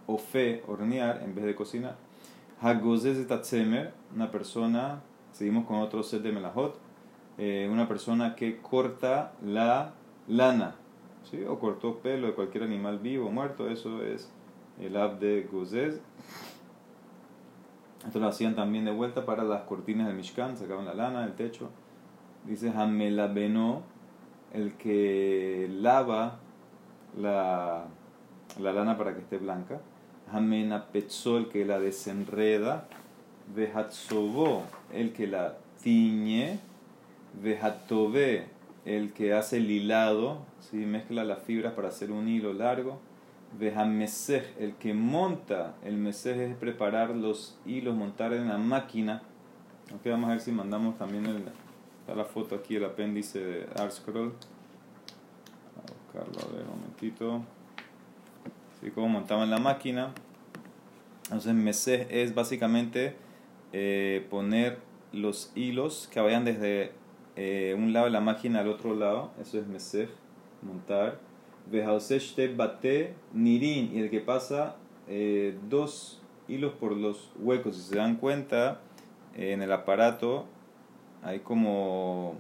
ofe, 0.07 0.63
hornear, 0.69 1.23
en 1.23 1.35
vez 1.35 1.47
de 1.47 1.55
cocinar. 1.55 1.97
Hagozes 2.61 3.17
de 3.17 3.25
Tatzemer, 3.25 3.95
una 4.15 4.31
persona, 4.31 5.01
seguimos 5.33 5.65
con 5.65 5.77
otro 5.77 6.03
set 6.03 6.21
de 6.21 6.33
melajot, 6.33 6.79
eh, 7.39 7.67
una 7.73 7.89
persona 7.89 8.37
que 8.37 8.59
corta 8.59 9.33
la 9.43 9.95
lana 10.29 10.75
¿sí? 11.25 11.45
o 11.45 11.59
cortó 11.59 11.99
pelo 11.99 12.27
de 12.27 12.35
cualquier 12.35 12.65
animal 12.65 12.99
vivo 12.99 13.29
o 13.29 13.31
muerto, 13.31 13.69
eso 13.69 14.03
es 14.03 14.31
el 14.81 14.97
ab 14.97 15.19
de 15.19 15.49
Gozez. 15.51 16.01
Esto 18.07 18.19
lo 18.19 18.29
hacían 18.29 18.55
también 18.55 18.87
de 18.87 18.93
vuelta 18.93 19.27
para 19.27 19.45
las 19.45 19.63
cortinas 19.63 20.07
del 20.07 20.17
Mishkan, 20.17 20.57
sacaban 20.57 20.87
la 20.87 20.95
lana 20.95 21.23
del 21.23 21.35
techo. 21.35 21.69
Dice 22.47 22.71
Hamelabeno, 22.71 23.83
el 24.55 24.75
que 24.75 25.69
lava 25.71 26.39
la, 27.19 27.85
la 28.59 28.73
lana 28.73 28.97
para 28.97 29.15
que 29.15 29.21
esté 29.21 29.37
blanca. 29.37 29.81
Hamenapetzo, 30.33 31.37
el 31.37 31.49
que 31.49 31.65
la 31.65 31.79
desenreda. 31.79 32.89
Vehatsobo, 33.55 34.63
el 34.93 35.13
que 35.13 35.27
la 35.27 35.59
tiñe. 35.83 36.59
Vejatove, 37.43 38.49
el 38.85 39.13
que 39.13 39.35
hace 39.35 39.59
el 39.59 39.71
hilado, 39.71 40.39
¿sí? 40.61 40.77
mezcla 40.79 41.25
las 41.25 41.43
fibras 41.43 41.75
para 41.75 41.89
hacer 41.89 42.11
un 42.11 42.29
hilo 42.29 42.53
largo. 42.53 43.01
Vejamesej, 43.59 44.55
el 44.59 44.75
que 44.75 44.95
monta, 44.95 45.75
el 45.85 45.97
mesej 45.97 46.39
es 46.39 46.57
preparar 46.57 47.11
los 47.11 47.59
hilos, 47.67 47.97
montar 47.97 48.33
en 48.33 48.49
la 48.49 48.59
máquina. 48.59 49.23
Ok, 49.93 50.07
vamos 50.07 50.29
a 50.29 50.33
ver 50.33 50.41
si 50.41 50.53
mandamos 50.53 50.97
también 50.97 51.27
el, 51.27 51.43
está 52.01 52.15
la 52.15 52.25
foto 52.25 52.55
aquí, 52.55 52.77
el 52.77 52.85
apéndice 52.85 53.41
de 53.41 53.67
ArtScroll. 53.77 54.33
A 55.77 56.15
buscarlo, 56.15 56.49
a 56.49 56.57
ver, 56.57 56.65
un 56.65 56.81
momentito. 56.81 57.43
Así 58.77 58.93
como 58.93 59.09
montaban 59.09 59.51
la 59.51 59.59
máquina. 59.59 60.13
Entonces, 61.25 61.53
mesej 61.53 62.07
es 62.09 62.35
básicamente 62.35 63.17
eh, 63.73 64.27
poner 64.31 64.79
los 65.13 65.51
hilos 65.57 66.09
que 66.13 66.21
vayan 66.21 66.45
desde 66.45 66.93
eh, 67.37 67.75
un 67.77 67.93
lado 67.93 68.07
de 68.07 68.13
la 68.13 68.21
máquina 68.21 68.61
al 68.61 68.69
otro 68.69 68.95
lado. 68.95 69.31
Eso 69.41 69.59
es 69.59 69.67
mesej, 69.67 70.09
montar 70.63 71.19
bate 72.57 73.15
nirin, 73.33 73.91
y 73.95 74.01
el 74.01 74.11
que 74.11 74.21
pasa 74.21 74.77
eh, 75.09 75.57
dos 75.69 76.21
hilos 76.49 76.73
por 76.73 76.97
los 76.97 77.31
huecos. 77.39 77.77
Si 77.77 77.83
se 77.83 77.97
dan 77.97 78.17
cuenta, 78.17 78.81
eh, 79.37 79.53
en 79.53 79.63
el 79.63 79.71
aparato 79.73 80.47
hay 81.23 81.41
como 81.41 82.37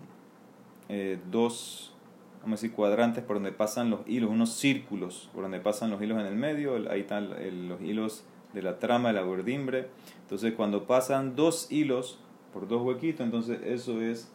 dos, 1.30 1.94
vamos 2.42 2.58
a 2.58 2.62
decir, 2.62 2.72
cuadrantes 2.72 3.22
por 3.22 3.36
donde 3.36 3.52
pasan 3.52 3.90
los 3.90 4.00
hilos, 4.08 4.28
unos 4.28 4.50
círculos 4.50 5.30
por 5.32 5.42
donde 5.42 5.60
pasan 5.60 5.88
los 5.90 6.02
hilos 6.02 6.18
en 6.18 6.26
el 6.26 6.34
medio, 6.34 6.74
ahí 6.90 7.02
están 7.02 7.30
los 7.68 7.80
hilos 7.80 8.24
de 8.52 8.62
la 8.62 8.80
trama, 8.80 9.10
de 9.10 9.14
la 9.14 9.22
bordimbre. 9.22 9.88
Entonces, 10.22 10.54
cuando 10.54 10.88
pasan 10.88 11.36
dos 11.36 11.70
hilos 11.70 12.18
por 12.52 12.66
dos 12.66 12.82
huequitos, 12.82 13.24
entonces 13.24 13.60
eso 13.64 14.00
es 14.00 14.32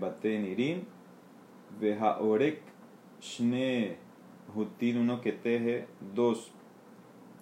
bate 0.00 0.38
nirin, 0.38 0.84
veja 1.80 2.18
orek 2.20 2.60
Shne 3.20 3.96
Hutin, 4.54 4.98
uno 4.98 5.20
que 5.20 5.32
teje 5.32 5.86
dos 6.14 6.52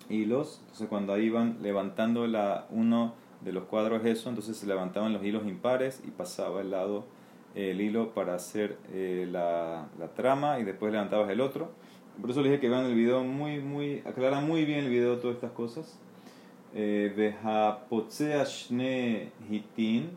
hilos. 0.08 0.60
Entonces, 0.62 0.88
cuando 0.88 1.12
ahí 1.12 1.30
van 1.30 1.58
levantando 1.62 2.26
la, 2.26 2.66
uno 2.70 3.14
de 3.40 3.52
los 3.52 3.64
cuadros, 3.64 4.04
eso, 4.04 4.28
entonces 4.28 4.56
se 4.56 4.66
levantaban 4.66 5.12
los 5.12 5.24
hilos 5.24 5.46
impares 5.46 6.02
y 6.06 6.10
pasaba 6.10 6.60
el 6.60 6.70
lado 6.70 7.04
el 7.54 7.80
hilo 7.80 8.14
para 8.14 8.34
hacer 8.34 8.78
eh, 8.92 9.28
la, 9.30 9.88
la, 9.98 10.08
trama 10.08 10.58
y 10.58 10.64
después 10.64 10.92
levantabas 10.92 11.30
el 11.30 11.40
otro. 11.40 11.70
Por 12.20 12.30
eso 12.30 12.40
les 12.40 12.50
dije 12.50 12.60
que 12.60 12.68
vean 12.68 12.86
el 12.86 12.94
video 12.94 13.24
muy, 13.24 13.60
muy, 13.60 14.02
aclara 14.06 14.40
muy 14.40 14.64
bien 14.64 14.84
el 14.84 14.90
video 14.90 15.18
todas 15.18 15.36
estas 15.36 15.52
cosas. 15.52 15.98
Eh, 16.74 17.34
Shne 18.46 19.32
Hitin, 19.50 20.10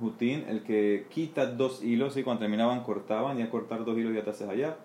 Hutin, 0.00 0.44
el 0.48 0.62
que 0.62 1.06
quita 1.10 1.46
dos 1.46 1.82
hilos 1.82 2.16
y 2.16 2.22
cuando 2.22 2.40
terminaban 2.40 2.82
cortaban 2.82 3.38
y 3.38 3.42
a 3.42 3.50
cortar 3.50 3.84
dos 3.84 3.96
hilos 3.98 4.14
ya 4.14 4.22
te 4.22 4.30
haces 4.30 4.48
allá 4.48 4.76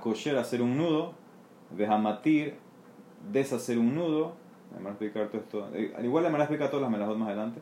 kosher 0.00 0.36
hacer 0.38 0.62
un 0.62 0.76
nudo, 0.76 1.12
matir 2.00 2.54
deshacer 3.32 3.78
un 3.78 3.94
nudo, 3.94 4.34
me 4.80 4.88
explicar 4.90 5.28
todo 5.28 5.40
esto, 5.40 5.68
eh, 5.74 5.92
al 5.96 6.04
igual 6.04 6.24
le 6.24 6.30
van 6.30 6.40
a 6.40 6.44
explicar 6.44 6.70
todas 6.70 6.82
las 6.82 6.90
melajot 6.90 7.16
más 7.16 7.28
adelante, 7.28 7.60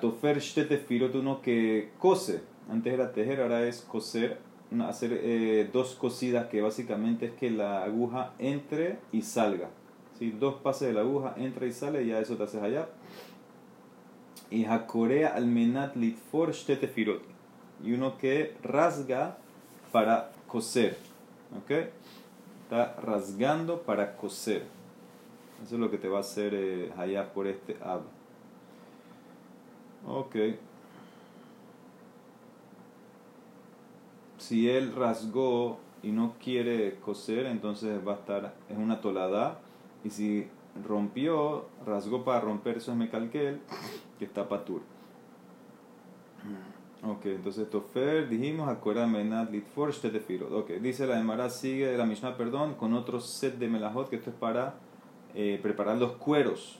tofer 0.00 0.38
shtete 0.40 0.84
uno 1.14 1.40
que 1.40 1.90
cose, 1.98 2.42
antes 2.70 2.92
era 2.92 3.12
tejer, 3.12 3.40
ahora 3.40 3.66
es 3.66 3.80
coser, 3.80 4.38
hacer 4.86 5.12
eh, 5.12 5.68
dos 5.72 5.94
cosidas 5.94 6.46
que 6.46 6.62
básicamente 6.62 7.26
es 7.26 7.32
que 7.32 7.50
la 7.50 7.82
aguja 7.84 8.32
entre 8.38 8.98
y 9.10 9.22
salga, 9.22 9.68
¿sí? 10.18 10.30
dos 10.38 10.56
pases 10.56 10.88
de 10.88 10.94
la 10.94 11.00
aguja, 11.00 11.34
entra 11.36 11.66
y 11.66 11.72
sale, 11.72 12.04
y 12.04 12.08
ya 12.08 12.20
eso 12.20 12.36
te 12.36 12.44
haces 12.44 12.62
allá. 12.62 12.88
Y 14.52 14.66
hakorea 14.66 15.28
almenat 15.34 15.96
litfor 15.96 16.52
shtete 16.52 16.86
firot, 16.86 17.22
y 17.82 17.94
uno 17.94 18.18
que 18.18 18.54
rasga 18.62 19.38
para 19.92 20.30
coser. 20.46 20.98
¿Ok? 21.56 21.70
Está 22.64 22.94
rasgando 23.00 23.80
para 23.80 24.16
coser. 24.16 24.64
Eso 25.64 25.76
es 25.76 25.80
lo 25.80 25.90
que 25.90 25.96
te 25.96 26.08
va 26.08 26.18
a 26.18 26.20
hacer 26.20 26.52
eh, 26.54 26.92
allá 26.98 27.32
por 27.32 27.46
este 27.46 27.78
ab. 27.82 28.02
Ok. 30.06 30.36
Si 34.36 34.68
él 34.68 34.94
rasgó 34.94 35.78
y 36.02 36.10
no 36.10 36.34
quiere 36.42 36.96
coser, 36.96 37.46
entonces 37.46 38.06
va 38.06 38.12
a 38.12 38.16
estar, 38.16 38.54
es 38.68 38.76
una 38.76 39.00
tolada. 39.00 39.60
Y 40.04 40.10
si 40.10 40.48
rompió, 40.86 41.66
rasgó 41.86 42.24
para 42.24 42.40
romper, 42.40 42.78
es 42.78 42.88
mecalquel, 42.88 43.60
que 44.18 44.24
está 44.24 44.48
patur. 44.48 44.80
Ok, 47.04 47.26
entonces 47.26 47.68
Tofer, 47.68 48.28
dijimos, 48.28 48.68
acuérdame, 48.68 49.24
Litfor, 49.50 49.90
Ok, 50.52 50.70
dice 50.80 51.06
la 51.06 51.18
Emara, 51.18 51.50
sigue 51.50 51.96
la 51.96 52.06
Mishnah, 52.06 52.36
perdón, 52.36 52.74
con 52.74 52.94
otro 52.94 53.20
set 53.20 53.58
de 53.58 53.68
melajot, 53.68 54.08
que 54.08 54.16
esto 54.16 54.30
es 54.30 54.36
para 54.36 54.74
eh, 55.34 55.58
preparar 55.60 55.98
los 55.98 56.12
cueros. 56.12 56.78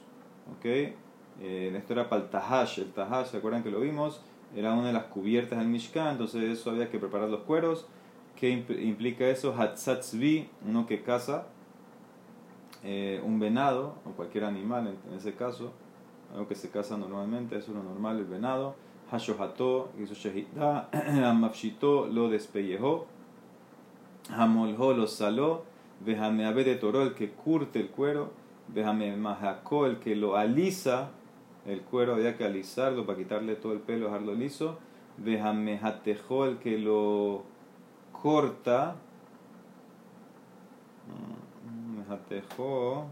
Ok, 0.56 0.64
eh, 0.64 1.74
esto 1.76 1.92
era 1.92 2.08
para 2.08 2.22
el 2.22 2.30
tahash. 2.30 2.78
El 2.78 2.92
tahash, 2.92 3.28
¿se 3.28 3.36
acuerdan 3.38 3.64
que 3.64 3.70
lo 3.70 3.80
vimos? 3.80 4.20
Era 4.54 4.74
una 4.74 4.88
de 4.88 4.92
las 4.92 5.04
cubiertas 5.04 5.58
del 5.58 5.68
Mishkan, 5.68 6.12
entonces 6.12 6.42
eso 6.44 6.70
había 6.70 6.88
que 6.88 6.98
preparar 6.98 7.28
los 7.28 7.40
cueros. 7.40 7.86
¿Qué 8.36 8.50
implica 8.50 9.28
eso? 9.28 9.54
Hatzatzvi, 9.56 10.48
uno 10.68 10.86
que 10.86 11.02
caza 11.02 11.46
eh, 12.84 13.22
un 13.24 13.38
venado 13.38 13.94
o 14.04 14.10
cualquier 14.10 14.44
animal 14.44 14.88
en, 14.88 15.14
ese 15.16 15.34
caso, 15.34 15.72
algo 16.32 16.48
que 16.48 16.54
se 16.54 16.70
caza 16.70 16.96
normalmente, 16.96 17.56
eso 17.56 17.70
es 17.70 17.76
lo 17.76 17.82
normal, 17.82 18.18
el 18.18 18.24
venado. 18.24 18.74
Hashohato 19.10 19.90
hizo 20.00 20.14
Shehida, 20.14 20.88
Amafshito 21.28 22.06
lo 22.06 22.28
despellejó, 22.28 23.06
Hamolho 24.30 24.94
lo 24.94 25.06
saló, 25.06 25.64
Vejameabe 26.04 26.64
de 26.64 26.76
Toro 26.76 27.02
el 27.02 27.14
que 27.14 27.30
curte 27.30 27.78
el 27.78 27.90
cuero, 27.90 28.30
Vejame 28.68 29.14
Mahako 29.16 29.86
el 29.86 29.98
que 29.98 30.16
lo 30.16 30.36
alisa, 30.36 31.10
el 31.66 31.82
cuero 31.82 32.14
había 32.14 32.36
que 32.36 32.44
alisarlo 32.44 33.06
para 33.06 33.18
quitarle 33.18 33.54
todo 33.54 33.72
el 33.72 33.80
pelo, 33.80 34.06
dejarlo 34.06 34.34
liso, 34.34 34.78
Vejame 35.18 35.78
Hatejo 35.82 36.46
el 36.46 36.58
que 36.58 36.78
lo 36.78 37.42
corta, 38.22 38.96
Hatejo 42.12 43.06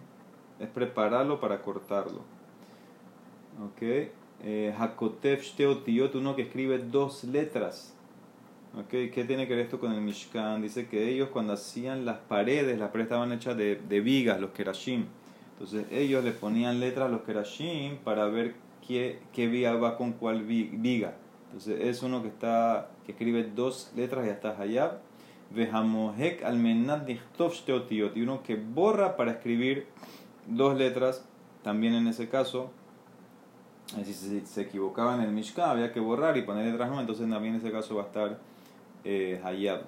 es 0.58 0.68
prepararlo 0.68 1.40
para 1.40 1.62
cortarlo. 1.62 2.20
Okay 3.72 4.12
eh, 4.42 4.74
Hakotef 4.76 5.42
Shteotiot, 5.42 6.14
uno 6.14 6.34
que 6.34 6.42
escribe 6.42 6.78
dos 6.78 7.24
letras. 7.24 7.94
Okay, 8.84 9.10
¿Qué 9.10 9.24
tiene 9.24 9.48
que 9.48 9.54
ver 9.54 9.64
esto 9.64 9.80
con 9.80 9.92
el 9.92 10.00
Mishkan? 10.00 10.62
Dice 10.62 10.86
que 10.86 11.08
ellos 11.08 11.30
cuando 11.30 11.52
hacían 11.52 12.04
las 12.04 12.18
paredes, 12.18 12.78
las 12.78 12.90
paredes 12.90 13.06
estaban 13.06 13.32
hechas 13.32 13.56
de, 13.56 13.76
de 13.76 14.00
vigas, 14.00 14.40
los 14.40 14.50
kerashim. 14.50 15.06
Entonces 15.54 15.86
ellos 15.90 16.22
le 16.24 16.30
ponían 16.30 16.78
letras 16.78 17.08
a 17.08 17.10
los 17.10 17.22
kerashim 17.22 17.96
para 17.98 18.26
ver 18.26 18.54
qué, 18.86 19.18
qué 19.32 19.48
viga 19.48 19.74
va 19.74 19.96
con 19.96 20.12
cuál 20.12 20.42
viga. 20.44 21.14
Entonces 21.46 21.80
es 21.80 22.02
uno 22.02 22.22
que 22.22 22.28
está 22.28 22.90
que 23.04 23.12
escribe 23.12 23.42
dos 23.42 23.92
letras 23.96 24.24
y 24.26 24.30
está 24.30 24.58
allá. 24.58 24.98
Vejamohek 25.50 26.44
almenat 26.44 27.08
y 27.08 28.20
uno 28.22 28.42
que 28.42 28.56
borra 28.56 29.16
para 29.16 29.32
escribir 29.32 29.86
dos 30.46 30.76
letras, 30.76 31.24
también 31.62 31.94
en 31.94 32.06
ese 32.06 32.28
caso 32.28 32.70
si 34.04 34.14
se, 34.44 34.60
equivocaba 34.60 35.14
en 35.16 35.22
el 35.22 35.32
Mishkan, 35.32 35.70
había 35.70 35.92
que 35.92 36.00
borrar 36.00 36.36
y 36.36 36.42
poner 36.42 36.64
letras 36.64 36.88
nuevas, 36.88 37.02
entonces 37.02 37.28
también 37.28 37.54
en 37.54 37.60
ese 37.60 37.72
caso 37.72 37.96
va 37.96 38.02
a 38.02 38.06
estar 38.06 38.38
eh, 39.04 39.40
Hayab. 39.44 39.82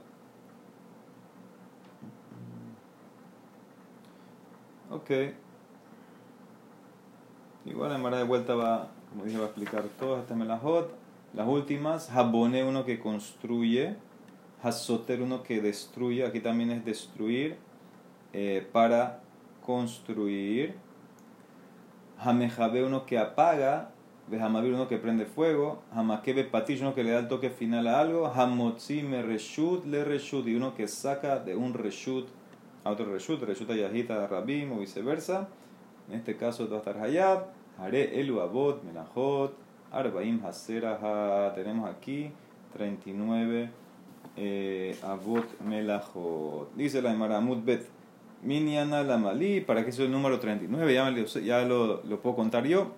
Ok. 4.90 5.10
Igual 7.64 7.92
en 7.92 8.02
Mara 8.02 8.18
de 8.18 8.24
vuelta 8.24 8.54
va, 8.54 8.88
como 9.10 9.24
dije, 9.24 9.38
va 9.38 9.44
a 9.44 9.46
explicar 9.46 9.84
todas 9.98 10.22
estas 10.22 10.36
melajot. 10.36 10.92
Las 11.32 11.46
últimas, 11.46 12.10
Habone 12.10 12.64
uno 12.64 12.84
que 12.84 12.98
construye, 12.98 13.96
Hasoter 14.62 15.22
uno 15.22 15.42
que 15.42 15.60
destruye, 15.60 16.24
aquí 16.24 16.40
también 16.40 16.70
es 16.70 16.84
destruir 16.84 17.56
eh, 18.32 18.66
para 18.72 19.20
construir. 19.64 20.74
Hamejabe 22.18 22.84
uno 22.84 23.04
que 23.04 23.18
apaga, 23.18 23.90
Vehamavir 24.28 24.72
uno 24.72 24.88
que 24.88 24.98
prende 24.98 25.26
fuego, 25.26 25.82
Hamakebe 25.92 26.44
Patish 26.44 26.80
uno 26.80 26.94
que 26.94 27.02
le 27.02 27.10
da 27.10 27.18
el 27.18 27.28
toque 27.28 27.50
final 27.50 27.88
a 27.88 28.00
algo, 28.00 28.28
Hamotzi 28.28 29.02
me 29.02 29.20
reshut 29.20 29.84
le 29.84 30.04
reshut 30.04 30.46
y 30.46 30.54
uno 30.54 30.74
que 30.74 30.86
saca 30.86 31.40
de 31.40 31.56
un 31.56 31.74
reshut 31.74 32.28
a 32.84 32.90
otro 32.90 33.06
reshut, 33.12 33.42
reshut 33.42 33.68
a 33.68 34.26
Rabim 34.28 34.72
o 34.72 34.78
viceversa. 34.78 35.48
En 36.08 36.14
este 36.14 36.36
caso 36.36 36.68
va 36.68 36.76
a 36.76 36.78
estar 36.78 36.98
Hayab, 36.98 37.46
Hare 37.78 38.20
Elu 38.20 38.40
Abot, 38.40 38.82
Melahot, 38.84 39.54
Arbaim 39.90 40.40
Haseraha. 40.44 41.52
Tenemos 41.54 41.90
aquí 41.90 42.30
39 42.72 43.81
eh, 44.36 44.96
Abot 45.02 45.60
Melahot. 45.60 46.74
Dice 46.74 47.02
la 47.02 47.12
Emara 47.12 47.40
Bet. 47.40 47.88
Minyana 48.42 49.04
Lamali, 49.04 49.60
para 49.60 49.84
que 49.84 49.90
es 49.90 49.98
el 50.00 50.10
número 50.10 50.40
39, 50.40 50.92
ya, 50.92 51.40
ya 51.40 51.62
lo, 51.64 52.02
lo 52.02 52.20
puedo 52.20 52.34
contar 52.34 52.66
yo. 52.66 52.92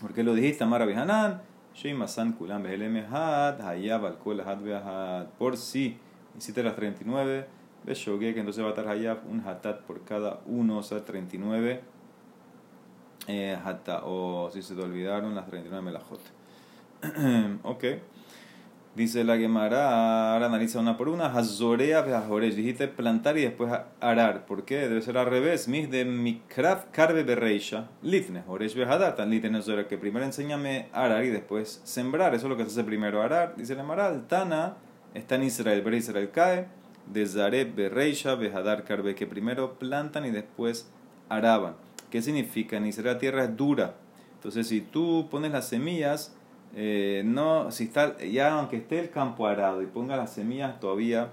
Porque 0.00 0.22
lo 0.22 0.32
dijiste, 0.34 0.62
Amara 0.62 0.84
Hanan, 0.84 1.42
Sheimasan 1.74 2.32
Kulam 2.32 2.62
Behelem 2.62 3.04
Hayab 3.12 4.06
al 4.06 4.18
Kol 4.18 4.40
Had. 4.40 5.26
Por 5.38 5.56
si 5.56 5.98
hiciste 6.38 6.62
las 6.62 6.76
39, 6.76 7.46
Beshogue, 7.84 8.32
que 8.32 8.40
entonces 8.40 8.62
va 8.62 8.68
a 8.68 8.70
estar 8.70 8.88
Hayab 8.88 9.26
un 9.28 9.40
Hatat 9.40 9.82
por 9.82 10.04
cada 10.04 10.40
uno, 10.46 10.78
o 10.78 10.82
sea, 10.82 11.04
39 11.04 11.80
eh, 13.26 13.58
Hatat. 13.62 14.02
O 14.04 14.50
si 14.52 14.62
se 14.62 14.74
te 14.74 14.82
olvidaron 14.82 15.34
las 15.34 15.46
39 15.46 15.84
Melajot. 15.84 16.20
ok. 17.64 17.84
Dice 18.96 19.22
la 19.22 19.38
Gemara, 19.38 20.32
ahora 20.32 20.46
analiza 20.46 20.80
una 20.80 20.96
por 20.96 21.08
una. 21.08 21.26
Hazorea 21.26 22.02
vejajoresh. 22.02 22.56
Dijiste 22.56 22.88
plantar 22.88 23.38
y 23.38 23.42
después 23.42 23.72
arar. 24.00 24.46
¿Por 24.46 24.64
qué? 24.64 24.88
Debe 24.88 25.00
ser 25.00 25.16
al 25.16 25.26
revés. 25.26 25.68
Mis 25.68 25.88
de 25.88 26.04
mikraf 26.04 26.86
karbe 26.90 27.22
berreisha. 27.22 27.88
Litne. 28.02 28.42
Joresh 28.42 28.74
vejadar. 28.74 29.14
Tan 29.14 29.30
litne 29.30 29.60
que 29.88 29.96
primero 29.96 30.24
enséñame 30.24 30.88
arar 30.92 31.24
y 31.24 31.28
después 31.28 31.80
sembrar. 31.84 32.34
Eso 32.34 32.46
es 32.46 32.50
lo 32.50 32.56
que 32.56 32.64
se 32.64 32.70
hace 32.70 32.82
primero 32.82 33.22
arar. 33.22 33.54
Dice 33.56 33.76
la 33.76 33.82
Gemara, 33.82 34.26
Tana 34.26 34.76
está 35.14 35.36
en 35.36 35.44
Israel. 35.44 35.82
Pero 35.84 35.96
Israel 35.96 36.30
cae. 36.32 36.66
De 37.06 37.26
Zareb 37.26 37.72
berreisha 37.76 38.34
vejadar 38.34 38.82
karbe. 38.82 39.14
Que 39.14 39.28
primero 39.28 39.78
plantan 39.78 40.26
y 40.26 40.30
después 40.30 40.90
araban. 41.28 41.76
¿Qué 42.10 42.22
significa? 42.22 42.76
En 42.76 42.86
Israel 42.86 43.14
la 43.14 43.18
tierra 43.20 43.44
es 43.44 43.56
dura. 43.56 43.94
Entonces 44.34 44.66
si 44.66 44.80
tú 44.80 45.28
pones 45.30 45.52
las 45.52 45.68
semillas 45.68 46.34
eh, 46.74 47.22
no, 47.24 47.70
si 47.70 47.84
está, 47.84 48.18
ya 48.18 48.58
aunque 48.58 48.76
esté 48.76 49.00
el 49.00 49.10
campo 49.10 49.46
arado 49.46 49.82
y 49.82 49.86
ponga 49.86 50.16
las 50.16 50.32
semillas, 50.32 50.78
todavía 50.80 51.30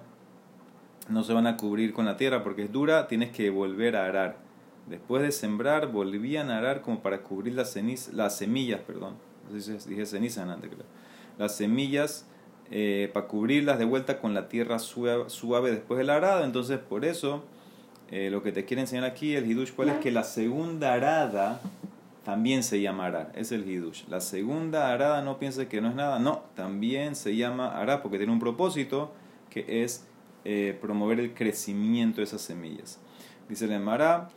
no 1.10 1.24
se 1.24 1.34
van 1.34 1.48
a 1.48 1.58
cubrir 1.58 1.94
con 1.94 2.06
la 2.06 2.18
tierra 2.18 2.44
porque 2.44 2.64
es 2.64 2.72
dura, 2.72 3.08
tienes 3.08 3.32
que 3.32 3.50
volver 3.50 3.96
a 3.96 4.06
arar. 4.06 4.38
Después 4.88 5.22
de 5.22 5.32
sembrar, 5.32 5.92
volvían 5.92 6.50
a 6.50 6.58
arar 6.58 6.82
como 6.82 7.02
para 7.02 7.22
cubrir 7.22 7.54
las, 7.56 7.74
ceniz, 7.74 8.14
las 8.14 8.38
semillas, 8.38 8.82
perdón. 8.82 9.16
Dije 9.52 10.06
ceniza 10.06 10.44
antes, 10.44 10.70
creo. 10.70 10.86
Las 11.38 11.56
semillas 11.56 12.26
eh, 12.72 13.10
para 13.14 13.28
cubrirlas 13.28 13.80
de 13.80 13.86
vuelta 13.86 14.20
con 14.20 14.34
la 14.34 14.50
tierra 14.50 14.80
suave, 14.80 15.30
suave 15.30 15.72
después 15.72 15.98
del 15.98 16.10
arado. 16.10 16.44
Entonces, 16.44 16.80
por 16.80 17.06
eso, 17.06 17.44
eh, 18.12 18.30
lo 18.30 18.42
que 18.44 18.52
te 18.52 18.66
quiere 18.66 18.82
enseñar 18.82 19.06
aquí, 19.06 19.36
el 19.36 19.50
Hidush, 19.50 19.74
¿cuál 19.74 19.90
es? 19.90 19.98
Que 19.98 20.12
la 20.12 20.24
segunda 20.24 20.94
arada 20.94 21.62
también 22.28 22.62
se 22.62 22.82
llama 22.82 23.06
Ará, 23.06 23.32
es 23.36 23.54
el 23.54 23.66
Hidush. 23.66 24.04
La 24.10 24.20
segunda 24.20 24.92
arada 24.92 25.22
no 25.22 25.40
piense 25.40 25.70
que 25.70 25.80
no 25.80 25.88
es 25.88 25.96
nada, 25.96 26.20
no, 26.20 26.44
también 26.56 27.16
se 27.16 27.38
llama 27.38 27.70
Ará 27.70 28.04
porque 28.04 28.18
tiene 28.18 28.34
un 28.34 28.40
propósito 28.40 29.14
que 29.50 29.82
es 29.82 30.06
eh, 30.44 30.78
promover 30.82 31.22
el 31.22 31.34
crecimiento 31.34 32.18
de 32.18 32.26
esas 32.26 32.42
semillas. 32.42 33.00
Dice 33.48 33.74
el 33.74 33.80
Mará, 33.80 34.28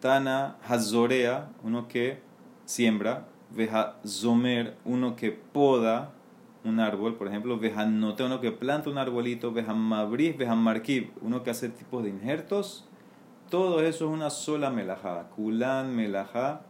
Tana 0.00 0.56
Hazorea, 0.66 1.50
uno 1.62 1.86
que 1.86 2.18
siembra, 2.64 3.28
Veja 3.50 3.94
Zomer, 4.04 4.76
uno 4.84 5.14
que 5.14 5.30
poda 5.30 6.14
un 6.64 6.80
árbol, 6.80 7.14
por 7.14 7.28
ejemplo, 7.28 7.60
Vejanote, 7.60 8.24
uno 8.24 8.40
que 8.40 8.50
planta 8.50 8.90
un 8.90 8.98
arbolito, 8.98 9.52
Veja 9.52 9.72
Mabris, 9.72 10.36
Veja 10.36 10.56
Markib, 10.56 11.12
uno 11.22 11.44
que 11.44 11.50
hace 11.50 11.68
tipos 11.68 12.02
de 12.02 12.10
injertos. 12.10 12.88
Todo 13.50 13.82
eso 13.82 14.06
es 14.06 14.10
una 14.12 14.30
sola 14.30 14.70
melajá. 14.70 15.28
Kulan 15.36 15.94
melajá 15.94 16.62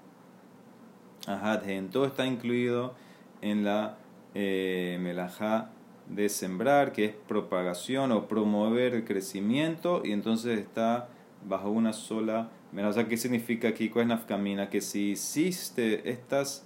todo 1.90 2.06
está 2.06 2.26
incluido 2.26 2.94
en 3.42 3.64
la 3.64 3.96
eh, 4.34 4.98
melajá 5.00 5.70
de 6.08 6.28
sembrar, 6.28 6.92
que 6.92 7.04
es 7.06 7.14
propagación 7.26 8.12
o 8.12 8.28
promover 8.28 8.94
el 8.94 9.04
crecimiento, 9.04 10.02
y 10.04 10.12
entonces 10.12 10.58
está 10.58 11.08
bajo 11.48 11.70
una 11.70 11.92
sola 11.92 12.48
melajá. 12.72 13.08
¿Qué 13.08 13.16
significa 13.16 13.68
aquí? 13.68 13.88
¿Cuál 13.88 14.04
es 14.04 14.08
nafkamina? 14.08 14.70
Que 14.70 14.80
si 14.80 15.10
hiciste 15.10 16.10
estas 16.10 16.64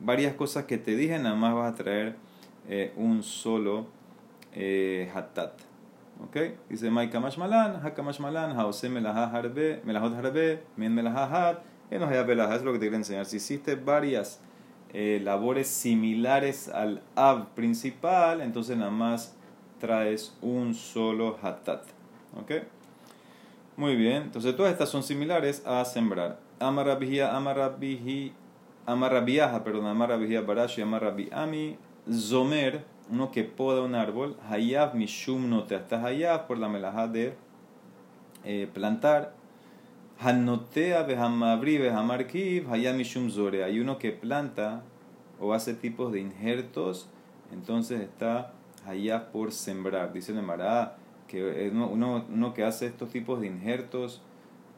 varias 0.00 0.34
cosas 0.34 0.64
que 0.64 0.78
te 0.78 0.96
dije, 0.96 1.18
nada 1.18 1.36
más 1.36 1.54
vas 1.54 1.72
a 1.72 1.76
traer 1.76 2.16
eh, 2.68 2.92
un 2.96 3.22
solo 3.22 3.86
eh, 4.54 5.10
hatat. 5.14 5.52
¿Ok? 6.24 6.36
Dice 6.68 6.90
Maika 6.90 7.20
Mashmalan, 7.20 7.84
Haka 7.84 8.02
Mashmalan, 8.02 8.56
Haose 8.56 8.88
Melajá 8.88 9.24
Harbe, 9.26 9.80
Melajot 9.84 10.14
Harbe, 10.14 10.62
Men 10.76 10.94
Melajá 10.94 11.62
Hat 12.00 12.26
no 12.26 12.54
es 12.54 12.62
lo 12.62 12.72
que 12.72 12.78
te 12.78 12.84
quiero 12.86 12.96
enseñar. 12.96 13.26
Si 13.26 13.36
hiciste 13.36 13.74
varias 13.74 14.40
eh, 14.92 15.20
labores 15.22 15.68
similares 15.68 16.68
al 16.68 17.02
ab 17.14 17.48
principal, 17.54 18.40
entonces 18.40 18.76
nada 18.76 18.90
más 18.90 19.34
traes 19.80 20.34
un 20.40 20.74
solo 20.74 21.38
hatat. 21.42 21.84
¿Ok? 22.40 22.52
Muy 23.76 23.96
bien, 23.96 24.24
entonces 24.24 24.54
todas 24.54 24.72
estas 24.72 24.88
son 24.88 25.02
similares 25.02 25.62
a 25.66 25.84
sembrar. 25.84 26.38
Amarabihia, 26.60 27.34
amarabihi, 27.34 28.32
amarabiaja, 28.86 29.64
perdón, 29.64 29.86
amarabihia 29.86 30.42
barashi, 30.42 30.82
amarabiami, 30.82 31.76
zomer, 32.10 32.84
uno 33.10 33.30
que 33.30 33.44
poda 33.44 33.82
un 33.82 33.94
árbol, 33.94 34.36
hayab 34.48 34.94
mishum 34.94 35.48
note, 35.48 35.74
hasta 35.74 36.04
hayab 36.04 36.46
por 36.46 36.58
la 36.58 36.68
melajá 36.68 37.08
de 37.08 37.34
eh, 38.44 38.68
plantar, 38.72 39.34
Hanotea 40.22 41.02
Behamabri 41.02 41.78
Behamarkiv 41.78 42.68
Hayamishum 42.70 43.28
Zore. 43.28 43.64
Hay 43.64 43.80
uno 43.80 43.98
que 43.98 44.12
planta 44.12 44.82
o 45.40 45.52
hace 45.52 45.74
tipos 45.74 46.12
de 46.12 46.20
injertos, 46.20 47.08
entonces 47.52 48.00
está 48.00 48.52
allá 48.86 49.32
por 49.32 49.50
sembrar. 49.50 50.12
Dice 50.12 50.32
el 50.32 50.42
Mará 50.42 50.96
que 51.26 51.70
uno, 51.72 52.24
uno, 52.28 52.54
que 52.54 52.62
hace 52.62 52.86
estos 52.86 53.10
tipos 53.10 53.40
de 53.40 53.48
injertos, 53.48 54.22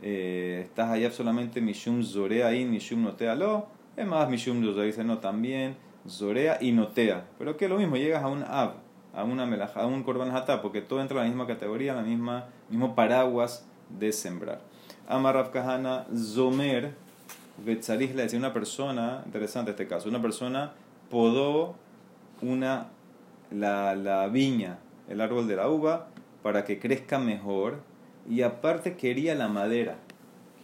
eh, 0.00 0.62
estás 0.64 0.90
allá 0.90 1.10
solamente 1.10 1.60
Mishum 1.60 2.02
Zorea 2.02 2.54
y 2.54 2.64
Mishum 2.64 3.02
Notea 3.02 3.34
lo. 3.34 3.66
Es 3.96 4.06
más, 4.06 4.30
Mishum 4.30 4.64
Zorea 4.64 4.84
dice 4.84 5.04
no 5.04 5.18
también, 5.18 5.76
Zorea 6.08 6.56
y 6.60 6.72
Notea. 6.72 7.26
Pero 7.38 7.58
que 7.58 7.68
lo 7.68 7.76
mismo, 7.76 7.96
llegas 7.96 8.22
a 8.22 8.28
un 8.28 8.44
Ab, 8.44 8.76
a, 9.12 9.24
una 9.24 9.44
melaja, 9.44 9.82
a 9.82 9.86
un 9.86 10.02
Korban 10.04 10.34
Hatá, 10.34 10.62
porque 10.62 10.80
todo 10.80 11.02
entra 11.02 11.18
en 11.18 11.24
la 11.24 11.28
misma 11.28 11.46
categoría, 11.46 11.92
en 11.92 11.98
la 11.98 12.02
misma 12.04 12.46
mismo 12.70 12.94
paraguas 12.94 13.68
de 13.90 14.10
sembrar. 14.12 14.60
Amarav 15.08 15.50
Kahana 15.50 16.06
Zomer, 16.16 16.94
Betzarich 17.64 18.14
le 18.14 18.22
decía 18.22 18.38
una 18.38 18.52
persona, 18.52 19.22
interesante 19.26 19.72
este 19.72 19.86
caso, 19.86 20.08
una 20.08 20.22
persona 20.22 20.72
podó 21.10 21.76
una, 22.42 22.88
la, 23.50 23.94
la 23.94 24.26
viña, 24.28 24.78
el 25.08 25.20
árbol 25.20 25.46
de 25.46 25.56
la 25.56 25.68
uva, 25.68 26.08
para 26.42 26.64
que 26.64 26.78
crezca 26.78 27.18
mejor 27.18 27.80
y 28.28 28.42
aparte 28.42 28.96
quería 28.96 29.34
la 29.34 29.48
madera, 29.48 29.96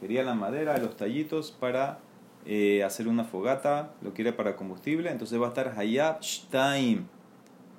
quería 0.01 0.23
la 0.23 0.35
madera, 0.35 0.79
los 0.79 0.97
tallitos 0.97 1.53
para 1.53 1.99
eh, 2.47 2.83
hacer 2.85 3.07
una 3.07 3.25
fogata, 3.25 3.93
lo 4.03 4.15
quiere 4.15 4.33
para 4.33 4.57
combustible, 4.57 5.11
entonces 5.11 5.41
va 5.41 5.47
a 5.47 5.49
estar 5.51 5.75
Hayab 5.77 6.21
Shtaim. 6.21 7.07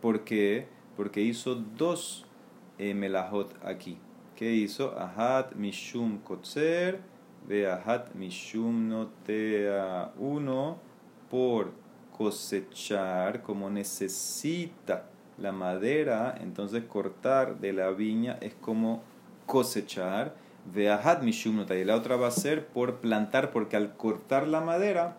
¿Por 0.02 0.24
qué? 0.24 0.68
Porque 0.98 1.22
hizo 1.22 1.56
dos 1.56 2.26
eh, 2.78 2.94
melajot 2.94 3.54
aquí. 3.66 3.98
¿Qué 4.42 4.52
hizo? 4.52 4.98
Ahat 4.98 5.54
Mishum 5.54 6.18
Kotzer, 6.24 7.00
ve 7.48 7.70
Ahat 7.70 8.16
Mishum 8.16 8.90
Notea. 8.90 10.14
Uno 10.18 10.80
por 11.30 11.74
cosechar 12.18 13.44
como 13.44 13.70
necesita 13.70 15.06
la 15.38 15.52
madera, 15.52 16.36
entonces 16.42 16.86
cortar 16.86 17.60
de 17.60 17.72
la 17.72 17.92
viña 17.92 18.40
es 18.42 18.56
como 18.56 19.04
cosechar. 19.46 20.34
Ve 20.74 20.90
Ahat 20.90 21.22
Mishum 21.22 21.58
Notea. 21.58 21.78
Y 21.78 21.86
la 21.86 21.96
otra 21.96 22.16
va 22.16 22.26
a 22.26 22.32
ser 22.32 22.66
por 22.66 22.96
plantar, 22.96 23.52
porque 23.52 23.78
al 23.78 23.96
cortar 23.96 24.48
la 24.48 24.62
madera 24.62 25.18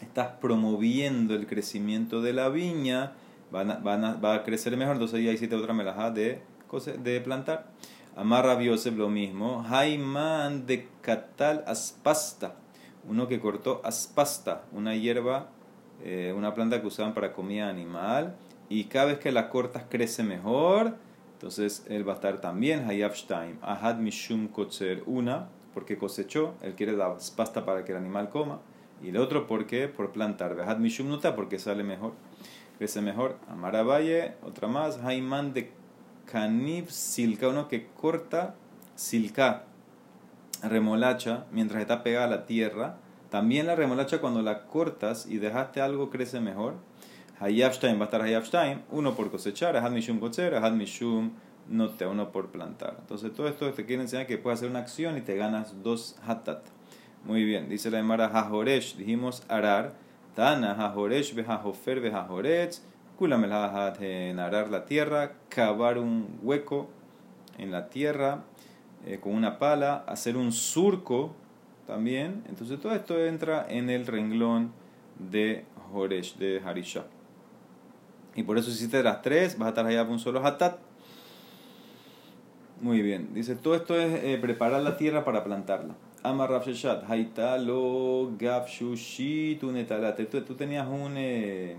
estás 0.00 0.28
promoviendo 0.40 1.34
el 1.34 1.46
crecimiento 1.46 2.22
de 2.22 2.32
la 2.32 2.48
viña, 2.48 3.12
van 3.52 3.72
a, 3.72 3.74
van 3.74 4.06
a, 4.06 4.14
va 4.14 4.36
a 4.36 4.42
crecer 4.42 4.74
mejor, 4.78 4.94
entonces 4.94 5.22
ya 5.22 5.32
hiciste 5.32 5.54
otra 5.54 5.74
melajá 5.74 6.10
de, 6.10 6.40
de 7.02 7.20
plantar. 7.20 7.66
Amarra 8.18 8.60
Yosef 8.60 8.96
lo 8.96 9.08
mismo. 9.08 9.62
Jaiman 9.62 10.66
de 10.66 10.88
Catal 11.02 11.62
aspasta. 11.68 12.56
Uno 13.08 13.28
que 13.28 13.38
cortó 13.38 13.80
aspasta, 13.84 14.64
una 14.72 14.96
hierba, 14.96 15.50
eh, 16.02 16.34
una 16.36 16.52
planta 16.52 16.80
que 16.80 16.88
usaban 16.88 17.14
para 17.14 17.32
comida 17.32 17.68
animal. 17.68 18.34
Y 18.68 18.84
cada 18.84 19.04
vez 19.04 19.18
que 19.20 19.30
la 19.30 19.48
cortas 19.48 19.84
crece 19.88 20.24
mejor. 20.24 20.96
Entonces 21.34 21.86
él 21.88 22.06
va 22.08 22.14
a 22.14 22.16
estar 22.16 22.40
también. 22.40 22.90
Hayavstein. 22.90 23.60
Ahad 23.62 23.98
Mishum 23.98 24.48
Kotzer. 24.48 25.04
Una, 25.06 25.46
porque 25.72 25.96
cosechó. 25.96 26.54
Él 26.60 26.74
quiere 26.74 26.94
la 26.94 27.16
pasta 27.36 27.64
para 27.64 27.84
que 27.84 27.92
el 27.92 27.98
animal 27.98 28.30
coma. 28.30 28.58
Y 29.00 29.10
el 29.10 29.16
otro, 29.18 29.46
porque 29.46 29.86
Por 29.86 30.10
plantar. 30.10 30.58
Ahad 30.60 30.78
Mishum 30.78 31.08
Nuta, 31.08 31.36
porque 31.36 31.60
sale 31.60 31.84
mejor. 31.84 32.14
Crece 32.78 33.00
mejor. 33.00 33.36
Amara 33.48 33.84
Valle. 33.84 34.34
Otra 34.42 34.66
más. 34.66 34.98
Jaiman 34.98 35.54
de 35.54 35.77
Canib 36.30 36.88
silca, 36.90 37.48
uno 37.48 37.68
que 37.68 37.86
corta 37.86 38.54
silca, 38.94 39.64
remolacha, 40.62 41.46
mientras 41.52 41.80
está 41.80 42.02
pegada 42.02 42.26
a 42.26 42.30
la 42.30 42.46
tierra. 42.46 42.96
También 43.30 43.66
la 43.66 43.76
remolacha 43.76 44.20
cuando 44.20 44.42
la 44.42 44.66
cortas 44.66 45.26
y 45.26 45.38
dejaste 45.38 45.80
algo 45.80 46.10
crece 46.10 46.40
mejor. 46.40 46.74
Hayabstein 47.40 47.96
va 47.96 48.02
a 48.02 48.04
estar 48.04 48.22
Hayabstein, 48.22 48.82
uno 48.90 49.14
por 49.14 49.30
cosechar, 49.30 49.76
Ahad 49.76 49.92
Mishum 49.92 50.18
Kotzer, 50.18 50.54
Ahad 50.56 50.72
Mishum 50.72 51.32
Note, 51.68 52.06
uno 52.06 52.32
por 52.32 52.50
plantar. 52.50 52.96
Entonces 52.98 53.32
todo 53.32 53.46
esto 53.48 53.70
te 53.72 53.84
quiere 53.84 54.02
enseñar 54.02 54.26
que 54.26 54.38
puedes 54.38 54.58
hacer 54.58 54.70
una 54.70 54.80
acción 54.80 55.16
y 55.16 55.20
te 55.20 55.36
ganas 55.36 55.82
dos 55.82 56.16
hatat. 56.26 56.66
Muy 57.24 57.44
bien, 57.44 57.68
dice 57.68 57.90
la 57.90 57.98
Emara 57.98 58.26
Hajoresh, 58.26 58.96
dijimos 58.96 59.44
arar, 59.48 59.94
Tana, 60.34 60.72
Hajoresh, 60.72 61.34
Bejajofer, 61.34 62.00
Bejajoretz, 62.00 62.82
Kulamelajat 63.18 64.00
en 64.00 64.38
arar 64.38 64.70
la 64.70 64.84
tierra, 64.84 65.32
cavar 65.48 65.98
un 65.98 66.38
hueco 66.40 66.88
en 67.58 67.72
la 67.72 67.88
tierra 67.88 68.44
eh, 69.04 69.18
con 69.20 69.34
una 69.34 69.58
pala, 69.58 70.04
hacer 70.06 70.36
un 70.36 70.52
surco 70.52 71.34
también. 71.86 72.44
Entonces 72.48 72.78
todo 72.80 72.94
esto 72.94 73.18
entra 73.18 73.66
en 73.68 73.90
el 73.90 74.06
renglón 74.06 74.72
de 75.18 75.64
Horesh, 75.92 76.36
de 76.36 76.62
Harisha. 76.64 77.06
Y 78.36 78.44
por 78.44 78.56
eso 78.56 78.70
hiciste 78.70 79.02
las 79.02 79.20
tres, 79.20 79.58
vas 79.58 79.66
a 79.66 79.68
estar 79.70 79.86
allá 79.86 80.04
con 80.04 80.12
un 80.12 80.20
solo 80.20 80.46
hatat. 80.46 80.78
Muy 82.80 83.02
bien. 83.02 83.34
Dice, 83.34 83.56
todo 83.56 83.74
esto 83.74 83.98
es 83.98 84.22
eh, 84.22 84.38
preparar 84.40 84.82
la 84.82 84.96
tierra 84.96 85.24
para 85.24 85.42
plantarla. 85.42 85.96
Amar 86.22 86.50
Haitalo, 87.08 88.30
Gafshushi, 88.38 89.56
Tunetalate. 89.58 90.26
Tú, 90.26 90.40
tú 90.42 90.54
tenías 90.54 90.86
un, 90.86 91.14
eh, 91.16 91.76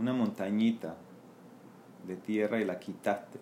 una 0.00 0.12
montañita 0.12 0.96
de 2.06 2.16
tierra 2.16 2.60
y 2.60 2.64
la 2.64 2.78
quitaste. 2.78 3.38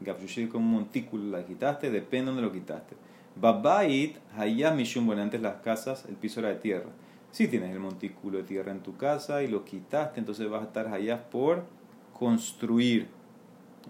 Gafshushi 0.00 0.48
con 0.48 0.62
un 0.62 0.70
montículo 0.70 1.36
la 1.36 1.44
quitaste, 1.44 1.90
depende 1.90 2.30
de 2.30 2.36
dónde 2.36 2.42
lo 2.42 2.52
quitaste. 2.52 2.96
Babait, 3.34 4.16
Hayam 4.36 4.76
Mishum, 4.76 5.06
bueno, 5.06 5.22
antes 5.22 5.40
las 5.40 5.56
casas, 5.56 6.04
el 6.08 6.16
piso 6.16 6.40
era 6.40 6.50
de 6.50 6.56
tierra. 6.56 6.90
Si 7.30 7.48
tienes 7.48 7.70
el 7.70 7.80
montículo 7.80 8.38
de 8.38 8.44
tierra 8.44 8.72
en 8.72 8.80
tu 8.80 8.96
casa 8.96 9.42
y 9.42 9.48
lo 9.48 9.64
quitaste, 9.64 10.20
entonces 10.20 10.50
vas 10.50 10.62
a 10.62 10.66
estar 10.66 10.88
allá 10.88 11.30
por 11.30 11.64
construir. 12.12 13.08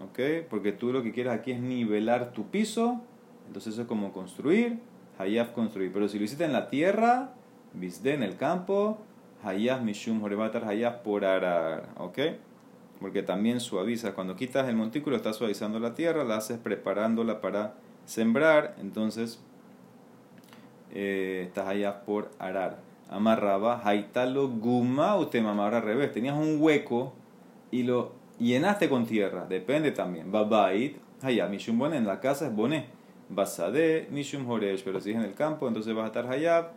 ¿Ok? 0.01 0.47
Porque 0.49 0.71
tú 0.71 0.93
lo 0.93 1.03
que 1.03 1.11
quieres 1.11 1.33
aquí 1.33 1.51
es 1.51 1.59
nivelar 1.59 2.31
tu 2.31 2.47
piso, 2.47 3.01
entonces 3.47 3.73
eso 3.73 3.81
es 3.83 3.87
como 3.87 4.13
construir, 4.13 4.79
hayaf 5.19 5.51
construir. 5.51 5.91
Pero 5.91 6.07
si 6.07 6.17
lo 6.17 6.25
hiciste 6.25 6.45
en 6.45 6.53
la 6.53 6.69
tierra, 6.69 7.33
visde 7.73 8.13
en 8.13 8.23
el 8.23 8.37
campo, 8.37 8.97
hayaf 9.43 9.81
mishum 9.81 10.23
horebatar 10.23 10.65
hayaf 10.65 10.97
por 10.97 11.25
arar. 11.25 11.89
¿Ok? 11.97 12.19
Porque 12.99 13.23
también 13.23 13.59
suaviza. 13.59 14.13
Cuando 14.13 14.35
quitas 14.35 14.67
el 14.69 14.75
montículo, 14.75 15.15
estás 15.15 15.35
suavizando 15.35 15.79
la 15.79 15.93
tierra, 15.93 16.23
la 16.23 16.37
haces 16.37 16.57
preparándola 16.57 17.41
para 17.41 17.75
sembrar, 18.05 18.75
entonces 18.79 19.39
eh, 20.93 21.43
estás 21.47 21.67
allá 21.67 22.03
por 22.05 22.31
arar. 22.39 22.79
Amarraba, 23.09 23.81
haitalo 23.83 24.47
guma 24.47 25.17
utema, 25.17 25.51
ahora 25.51 25.77
al 25.77 25.83
revés. 25.83 26.11
Tenías 26.11 26.37
un 26.37 26.57
hueco 26.61 27.13
y 27.71 27.83
lo 27.83 28.13
llenaste 28.39 28.89
con 28.89 29.05
tierra, 29.05 29.45
depende 29.47 29.91
también. 29.91 30.31
Babait, 30.31 30.97
allá, 31.21 31.47
mishum 31.47 31.77
boné, 31.77 31.97
en 31.97 32.07
la 32.07 32.19
casa 32.19 32.47
es 32.47 32.55
boné. 32.55 32.85
Basade, 33.29 34.07
mishum 34.11 34.49
horesh, 34.49 34.83
pero 34.83 34.99
si 34.99 35.11
es 35.11 35.15
en 35.15 35.23
el 35.23 35.33
campo, 35.33 35.67
entonces 35.67 35.93
vas 35.95 36.03
a 36.03 36.07
estar 36.07 36.27
hayab 36.27 36.71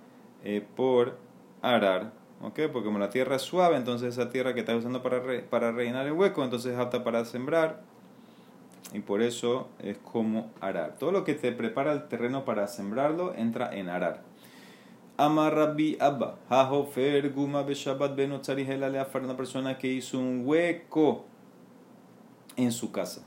eh, 0.44 0.64
por 0.74 1.18
arar. 1.60 2.12
¿Ok? 2.42 2.60
Porque 2.72 2.86
como 2.86 2.98
la 2.98 3.10
tierra 3.10 3.36
es 3.36 3.42
suave, 3.42 3.76
entonces 3.76 4.18
esa 4.18 4.30
tierra 4.30 4.54
que 4.54 4.60
estás 4.60 4.76
usando 4.76 5.02
para, 5.02 5.22
para 5.48 5.72
rellenar 5.72 6.06
el 6.06 6.12
hueco, 6.12 6.44
entonces 6.44 6.72
es 6.72 6.78
apta 6.78 7.04
para 7.04 7.24
sembrar 7.24 7.82
y 8.92 9.00
por 9.00 9.22
eso 9.22 9.68
es 9.78 9.98
como 9.98 10.50
arar. 10.60 10.96
Todo 10.98 11.12
lo 11.12 11.24
que 11.24 11.34
te 11.34 11.52
prepara 11.52 11.92
el 11.92 12.08
terreno 12.08 12.44
para 12.44 12.66
sembrarlo 12.68 13.34
entra 13.34 13.74
en 13.74 13.88
arar. 13.88 14.22
Amarrabi 15.18 15.96
Abba, 15.98 16.36
Hajofer 16.50 17.32
Guma 17.32 17.62
Beshabat 17.62 18.14
Benotzari 18.14 18.62
Helaleafar, 18.62 19.22
una 19.22 19.36
persona 19.36 19.78
que 19.78 19.88
hizo 19.88 20.18
un 20.18 20.42
hueco 20.44 21.24
en 22.56 22.70
su 22.70 22.92
casa, 22.92 23.22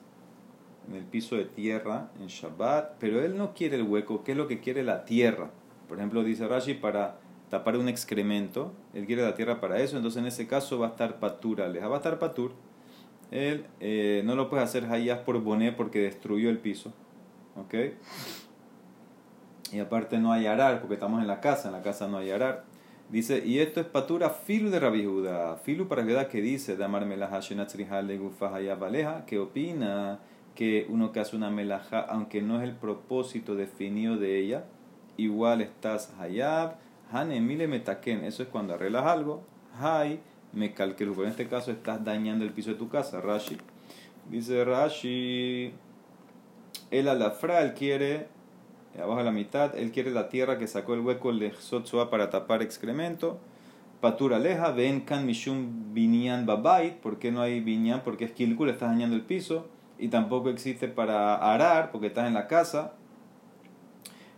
en 0.87 0.95
el 0.95 1.03
piso 1.03 1.35
de 1.35 1.45
tierra, 1.45 2.09
en 2.19 2.27
Shabbat, 2.27 2.97
pero 2.99 3.23
él 3.23 3.37
no 3.37 3.53
quiere 3.53 3.75
el 3.75 3.83
hueco, 3.83 4.23
¿qué 4.23 4.31
es 4.33 4.37
lo 4.37 4.47
que 4.47 4.59
quiere 4.59 4.83
la 4.83 5.05
tierra? 5.05 5.49
Por 5.87 5.97
ejemplo, 5.97 6.23
dice 6.23 6.47
Rashi, 6.47 6.75
para 6.75 7.17
tapar 7.49 7.77
un 7.77 7.89
excremento, 7.89 8.73
él 8.93 9.05
quiere 9.05 9.23
la 9.23 9.35
tierra 9.35 9.59
para 9.59 9.79
eso, 9.79 9.97
entonces 9.97 10.19
en 10.19 10.27
ese 10.27 10.47
caso 10.47 10.79
va 10.79 10.87
a 10.87 10.89
estar 10.91 11.19
patura, 11.19 11.67
va 11.67 11.95
a 11.95 11.97
estar 11.97 12.19
patur 12.19 12.51
él 13.31 13.65
eh, 13.79 14.23
no 14.25 14.35
lo 14.35 14.49
puede 14.49 14.63
hacer 14.63 14.85
hayas 14.85 15.19
por 15.19 15.39
boné 15.41 15.71
porque 15.71 15.99
destruyó 15.99 16.49
el 16.49 16.57
piso. 16.57 16.93
¿Ok? 17.55 17.75
Y 19.71 19.79
aparte 19.79 20.17
no 20.17 20.31
hay 20.31 20.47
arar 20.47 20.79
porque 20.79 20.95
estamos 20.95 21.21
en 21.21 21.27
la 21.27 21.41
casa, 21.41 21.67
en 21.67 21.73
la 21.73 21.83
casa 21.83 22.07
no 22.07 22.17
hay 22.17 22.31
arar. 22.31 22.63
Dice, 23.09 23.43
y 23.45 23.59
esto 23.59 23.79
es 23.79 23.87
patura 23.87 24.29
filu 24.29 24.69
de 24.69 24.79
Rabbi 24.79 25.05
Judá. 25.05 25.57
Filu 25.57 25.87
para 25.87 26.03
verdad 26.03 26.27
que 26.27 26.41
dice, 26.41 26.75
damar 26.75 27.05
gufa 28.17 28.49
valeja, 28.75 29.25
que 29.25 29.39
opina 29.39 30.19
que 30.55 30.87
uno 30.89 31.11
que 31.11 31.19
hace 31.19 31.35
una 31.35 31.49
melaja, 31.49 31.99
aunque 32.01 32.41
no 32.41 32.57
es 32.57 32.63
el 32.63 32.75
propósito 32.75 33.55
definido 33.55 34.17
de 34.17 34.39
ella, 34.39 34.65
igual 35.17 35.61
estás 35.61 36.13
hayab, 36.19 36.75
hane 37.11 37.41
mile 37.41 37.67
metaken, 37.67 38.23
eso 38.23 38.43
es 38.43 38.49
cuando 38.49 38.73
arreglas 38.73 39.05
algo, 39.05 39.43
hay 39.79 40.21
me. 40.53 40.69
Pero 40.69 41.23
en 41.23 41.29
este 41.29 41.47
caso 41.47 41.71
estás 41.71 42.03
dañando 42.03 42.45
el 42.45 42.51
piso 42.51 42.71
de 42.71 42.75
tu 42.75 42.89
casa, 42.89 43.21
Rashi. 43.21 43.57
Dice 44.29 44.63
Rashi, 44.63 45.73
el 46.91 47.07
alafra, 47.07 47.61
él 47.61 47.73
quiere, 47.73 48.27
abajo 48.97 49.19
de 49.19 49.25
la 49.25 49.31
mitad, 49.31 49.75
él 49.77 49.91
quiere 49.91 50.11
la 50.11 50.29
tierra 50.29 50.57
que 50.57 50.67
sacó 50.67 50.93
el 50.93 51.01
hueco 51.01 51.33
de 51.33 51.51
Sotsua 51.53 52.09
para 52.09 52.29
tapar 52.29 52.61
excremento. 52.61 53.39
Patura 54.01 54.39
leja, 54.39 54.71
ven 54.71 55.01
kan 55.01 55.25
mishum 55.25 55.93
binyan 55.93 56.45
babait, 56.45 56.95
¿por 56.95 57.19
qué 57.19 57.31
no 57.31 57.41
hay 57.41 57.59
binyan? 57.59 58.01
Porque 58.03 58.25
es 58.25 58.31
kilkul, 58.31 58.69
estás 58.69 58.91
dañando 58.91 59.15
el 59.15 59.23
piso. 59.23 59.67
Y 59.97 60.07
tampoco 60.07 60.49
existe 60.49 60.87
para 60.87 61.35
arar, 61.35 61.91
porque 61.91 62.07
estás 62.07 62.27
en 62.27 62.33
la 62.33 62.47
casa. 62.47 62.93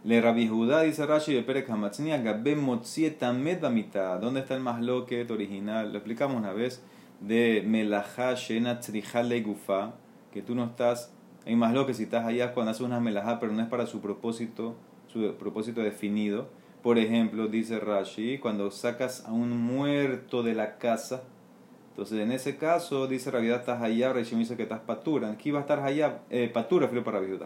Le 0.03 0.19
Rabbi 0.19 0.47
Judá 0.47 0.81
dice 0.81 1.05
Rashi 1.05 1.31
de 1.31 1.43
Perek 1.43 1.69
Hamatznia, 1.69 2.17
Gabe 2.17 2.55
Motzieta 2.55 3.33
Medamita. 3.33 4.17
¿Dónde 4.17 4.39
está 4.39 4.55
el 4.55 4.61
masloquet 4.61 5.29
original? 5.29 5.91
Lo 5.91 5.99
explicamos 5.99 6.35
una 6.37 6.53
vez 6.53 6.81
de 7.19 7.63
Melajá 7.67 8.33
Shena 8.33 8.79
Tzrijale 8.79 9.43
Gufa, 9.43 9.93
que 10.33 10.41
tú 10.41 10.55
no 10.55 10.65
estás. 10.65 11.13
Hay 11.45 11.55
masloquet 11.55 11.93
si 11.93 12.03
estás 12.03 12.25
allá 12.25 12.55
cuando 12.55 12.71
haces 12.71 12.81
una 12.81 12.99
melajá, 12.99 13.39
pero 13.39 13.53
no 13.53 13.61
es 13.61 13.67
para 13.67 13.85
su 13.85 14.01
propósito, 14.01 14.75
su 15.05 15.35
propósito 15.35 15.81
definido. 15.81 16.49
Por 16.81 16.97
ejemplo, 16.97 17.47
dice 17.47 17.79
Rashi, 17.79 18.39
cuando 18.39 18.71
sacas 18.71 19.23
a 19.27 19.31
un 19.31 19.55
muerto 19.55 20.41
de 20.41 20.55
la 20.55 20.79
casa, 20.79 21.21
entonces 21.91 22.19
en 22.21 22.31
ese 22.31 22.57
caso, 22.57 23.05
dice 23.05 23.29
realidad 23.29 23.59
estás 23.59 23.83
allá, 23.83 24.13
Rashi 24.13 24.35
dice 24.35 24.57
que 24.57 24.63
estás 24.63 24.79
patura. 24.79 25.29
Aquí 25.29 25.51
va 25.51 25.59
a 25.59 25.61
estar 25.61 25.79
allá, 25.79 26.21
eh, 26.31 26.49
patura, 26.51 26.87
filo 26.87 27.03
para 27.03 27.19
Rabbi 27.19 27.37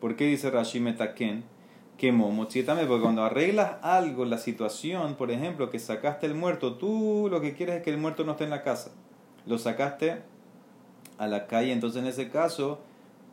¿Por 0.00 0.16
qué 0.16 0.26
dice 0.26 0.50
Rashi 0.50 0.80
Metaken? 0.80 1.59
Que 2.00 2.62
también 2.62 2.88
porque 2.88 3.02
cuando 3.02 3.22
arreglas 3.22 3.72
algo, 3.82 4.24
la 4.24 4.38
situación, 4.38 5.16
por 5.16 5.30
ejemplo, 5.30 5.68
que 5.68 5.78
sacaste 5.78 6.24
el 6.24 6.34
muerto, 6.34 6.76
tú 6.76 7.28
lo 7.30 7.42
que 7.42 7.52
quieres 7.52 7.76
es 7.76 7.82
que 7.82 7.90
el 7.90 7.98
muerto 7.98 8.24
no 8.24 8.32
esté 8.32 8.44
en 8.44 8.50
la 8.50 8.62
casa. 8.62 8.92
Lo 9.44 9.58
sacaste 9.58 10.22
a 11.18 11.26
la 11.26 11.46
calle, 11.46 11.72
entonces 11.72 12.00
en 12.00 12.08
ese 12.08 12.30
caso, 12.30 12.80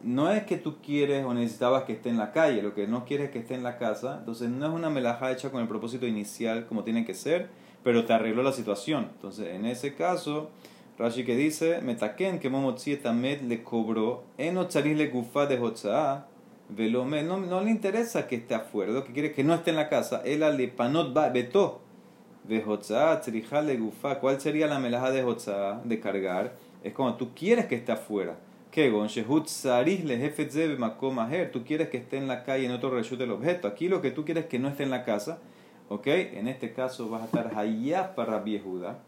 no 0.04 0.30
es 0.30 0.44
que 0.44 0.58
tú 0.58 0.82
quieres 0.86 1.24
o 1.24 1.34
necesitabas 1.34 1.84
que 1.84 1.94
esté 1.94 2.10
en 2.10 2.18
la 2.18 2.34
calle, 2.34 2.62
lo 2.62 2.76
que 2.76 2.88
no 2.88 3.06
quieres 3.06 3.28
es 3.28 3.32
que 3.32 3.40
esté 3.40 3.56
en 3.56 3.64
la 3.64 3.78
casa, 3.78 4.18
entonces 4.20 4.50
no 4.50 4.66
es 4.66 4.74
una 4.74 4.90
melaja 4.90 5.32
hecha 5.32 5.50
con 5.50 5.62
el 5.62 5.70
propósito 5.70 6.06
inicial 6.06 6.66
como 6.68 6.84
tiene 6.84 7.06
que 7.06 7.14
ser, 7.14 7.48
pero 7.86 8.04
te 8.04 8.12
arregló 8.12 8.44
la 8.44 8.52
situación. 8.52 9.12
Entonces, 9.14 9.48
en 9.56 9.66
ese 9.66 9.96
caso, 9.96 10.50
Rashi 11.00 11.24
que 11.24 11.38
dice, 11.38 11.80
Metaken 11.82 12.40
que 12.40 12.50
Momotzietamed 12.50 13.44
le 13.44 13.64
cobró, 13.64 14.26
en 14.38 14.56
le 14.56 15.08
gufa 15.08 15.46
de 15.46 15.56
No, 16.70 17.38
no 17.38 17.62
le 17.64 17.72
interesa 17.72 18.28
que 18.28 18.36
esté 18.36 18.56
afuera, 18.56 18.92
lo 18.92 19.06
que 19.06 19.14
quiere 19.14 19.32
que 19.32 19.44
no 19.44 19.54
esté 19.54 19.70
en 19.70 19.78
la 19.78 19.90
casa. 19.90 20.22
El 20.26 20.44
alepanot 20.44 21.16
va, 21.16 21.30
beto. 21.30 21.82
De 22.44 22.64
le 23.64 23.78
gufa. 23.78 24.20
¿Cuál 24.20 24.40
sería 24.40 24.68
la 24.68 24.80
melaja 24.80 25.12
de 25.12 25.24
Hotzá 25.24 25.82
de 25.84 26.00
cargar? 26.00 26.56
Es 26.84 26.94
como 26.94 27.16
tú 27.16 27.34
quieres 27.36 27.66
que 27.66 27.76
esté 27.76 27.92
afuera. 27.92 28.38
Que 28.72 28.90
le 28.90 30.30
Tú 31.52 31.64
quieres 31.66 31.90
que 31.90 31.98
esté 31.98 32.18
en 32.18 32.28
la 32.28 32.44
calle 32.44 32.66
en 32.66 32.72
otro 32.72 32.92
reshut 32.92 33.20
del 33.20 33.32
objeto. 33.32 33.68
Aquí 33.68 33.90
lo 33.90 34.02
que 34.02 34.12
tú 34.12 34.24
quieres 34.24 34.46
es 34.46 34.50
que 34.50 34.60
no 34.60 34.70
esté 34.70 34.84
en 34.84 34.92
la 34.92 35.04
casa. 35.04 35.40
¿Ok? 35.90 36.08
En 36.08 36.48
este 36.48 36.74
caso 36.74 37.10
vas 37.10 37.24
a 37.24 37.26
estar 37.26 37.58
allá 37.58 38.16
para 38.16 38.40
viejuda. 38.40 39.00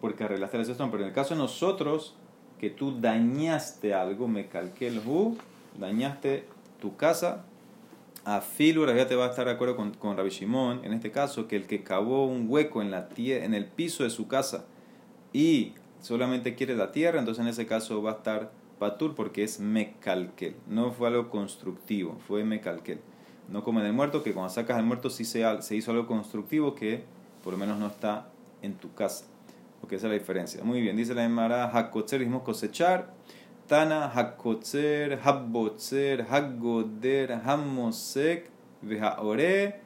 Porque 0.00 0.24
arreglaste 0.24 0.58
la 0.58 0.64
situación. 0.64 0.90
Pero 0.90 1.02
en 1.04 1.08
el 1.10 1.14
caso 1.14 1.34
de 1.34 1.40
nosotros, 1.40 2.16
que 2.58 2.70
tú 2.70 3.00
dañaste 3.00 3.94
algo, 3.94 4.26
me 4.26 4.48
calqué 4.48 4.88
el 4.88 4.98
hu, 5.06 5.36
dañaste 5.78 6.44
tu 6.80 6.96
casa, 6.96 7.44
a 8.24 8.40
Filu 8.40 8.84
te 8.86 9.16
va 9.16 9.26
a 9.26 9.30
estar 9.30 9.46
de 9.46 9.52
acuerdo 9.52 9.76
con, 9.76 9.92
con 9.94 10.16
Rabbi 10.16 10.30
Shimon, 10.30 10.84
en 10.84 10.92
este 10.92 11.10
caso, 11.10 11.48
que 11.48 11.56
el 11.56 11.66
que 11.66 11.82
cavó 11.82 12.26
un 12.26 12.46
hueco 12.48 12.82
en, 12.82 12.90
la 12.90 13.08
en 13.16 13.54
el 13.54 13.66
piso 13.66 14.04
de 14.04 14.10
su 14.10 14.28
casa 14.28 14.66
y 15.32 15.74
solamente 16.00 16.54
quiere 16.54 16.76
la 16.76 16.92
tierra, 16.92 17.18
entonces 17.18 17.42
en 17.42 17.48
ese 17.48 17.66
caso 17.66 18.02
va 18.02 18.12
a 18.12 18.14
estar 18.14 18.50
Patur 18.78 19.14
porque 19.14 19.42
es 19.42 19.60
Mekalkel. 19.60 20.56
No 20.66 20.92
fue 20.92 21.08
algo 21.08 21.30
constructivo, 21.30 22.18
fue 22.26 22.44
Mekalkel. 22.44 23.00
No 23.48 23.64
como 23.64 23.80
el 23.80 23.92
muerto, 23.92 24.22
que 24.22 24.32
cuando 24.32 24.50
sacas 24.50 24.76
al 24.76 24.84
muerto 24.84 25.10
sí 25.10 25.24
se, 25.24 25.44
se 25.62 25.76
hizo 25.76 25.90
algo 25.90 26.06
constructivo 26.06 26.74
que 26.74 27.04
por 27.42 27.52
lo 27.54 27.58
menos 27.58 27.78
no 27.78 27.86
está 27.86 28.28
en 28.62 28.74
tu 28.74 28.92
casa. 28.94 29.24
Porque 29.80 29.96
esa 29.96 30.06
es 30.06 30.12
la 30.12 30.18
diferencia. 30.18 30.62
Muy 30.64 30.80
bien, 30.80 30.96
dice 30.96 31.14
la 31.14 31.24
Emara, 31.24 31.70
Hakotzer, 31.70 32.28
cosechar. 32.42 33.14
Tana, 33.68 34.08
Hakotzer, 34.08 35.20
Habbotzer, 35.22 36.26
Hagoder, 36.30 37.32
Hamosek, 37.44 38.50
Vejaore, 38.80 39.80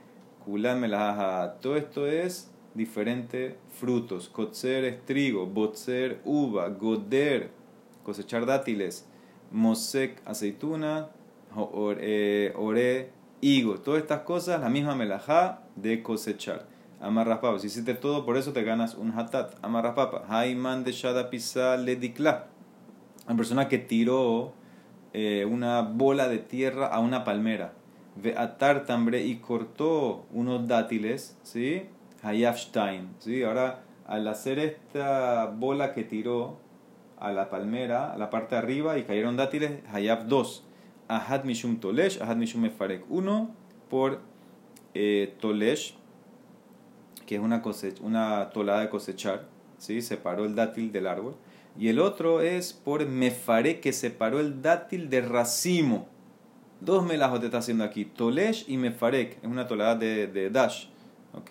Kulan 0.44 0.78
Melaha. 0.78 1.58
Todo 1.60 1.76
esto 1.76 2.06
es 2.06 2.52
diferentes 2.74 3.54
frutos. 3.70 4.28
Kotzer 4.28 4.84
es 4.84 5.04
trigo, 5.04 5.46
botzer 5.46 6.20
uva, 6.24 6.68
goder, 6.68 7.50
cosechar 8.04 8.46
dátiles, 8.46 9.04
mosek 9.50 10.22
aceituna, 10.26 11.08
ore, 11.56 12.52
ore 12.54 13.10
higo. 13.40 13.80
Todas 13.80 14.02
estas 14.02 14.20
cosas, 14.20 14.60
la 14.60 14.68
misma 14.68 14.94
melajá 14.94 15.64
de 15.74 16.04
cosechar. 16.04 16.66
Amarras 17.00 17.40
papa. 17.40 17.58
Si 17.58 17.66
hiciste 17.66 17.94
todo, 17.94 18.24
por 18.24 18.36
eso 18.36 18.52
te 18.52 18.62
ganas 18.62 18.94
un 18.94 19.10
hatat. 19.18 19.56
Amarras 19.60 19.94
papa. 19.94 20.24
Haiman 20.28 20.84
de 20.84 20.92
shada 20.92 21.30
pisa 21.30 21.76
le 21.76 21.96
dikla. 21.96 22.51
Una 23.26 23.36
persona 23.36 23.68
que 23.68 23.78
tiró 23.78 24.52
eh, 25.12 25.46
una 25.48 25.82
bola 25.82 26.28
de 26.28 26.38
tierra 26.38 26.86
a 26.86 26.98
una 26.98 27.24
palmera. 27.24 27.74
Ve 28.16 28.34
atar 28.36 28.84
tambre 28.84 29.24
y 29.24 29.36
cortó 29.36 30.26
unos 30.32 30.66
dátiles. 30.66 31.38
¿Sí? 31.42 31.84
Hayafstein. 32.22 33.08
¿Sí? 33.18 33.42
Ahora, 33.42 33.84
al 34.06 34.26
hacer 34.28 34.58
esta 34.58 35.46
bola 35.46 35.92
que 35.94 36.04
tiró 36.04 36.58
a 37.18 37.32
la 37.32 37.50
palmera, 37.50 38.12
a 38.12 38.18
la 38.18 38.30
parte 38.30 38.56
de 38.56 38.60
arriba, 38.60 38.98
y 38.98 39.04
cayeron 39.04 39.36
dátiles, 39.36 39.80
Hayaf 39.92 40.24
2. 40.24 40.64
Ahad 41.08 41.44
Mishum 41.44 41.78
Tolesh, 41.78 42.20
Ahad 42.20 42.36
Mishum 42.36 42.62
Mefarek. 42.62 43.04
Uno 43.08 43.50
por 43.88 44.20
eh, 44.94 45.36
Tolesh, 45.40 45.94
que 47.26 47.36
es 47.36 47.40
una, 47.40 47.62
una 48.02 48.50
tolada 48.50 48.80
de 48.80 48.88
cosechar, 48.88 49.46
¿sí? 49.78 50.02
separó 50.02 50.44
el 50.44 50.54
dátil 50.54 50.90
del 50.90 51.06
árbol. 51.06 51.36
Y 51.78 51.88
el 51.88 51.98
otro 51.98 52.40
es 52.40 52.72
por 52.72 53.06
Mefarek, 53.06 53.80
que 53.80 53.92
separó 53.92 54.40
el 54.40 54.62
dátil 54.62 55.08
de 55.08 55.22
racimo. 55.22 56.06
Dos 56.80 57.04
melajos 57.04 57.40
te 57.40 57.46
está 57.46 57.58
haciendo 57.58 57.84
aquí, 57.84 58.04
Tolesh 58.04 58.64
y 58.68 58.76
Mefarek. 58.76 59.38
Es 59.42 59.48
una 59.48 59.66
tolada 59.66 59.94
de, 59.96 60.50
Dash. 60.50 60.86
¿ok? 61.32 61.50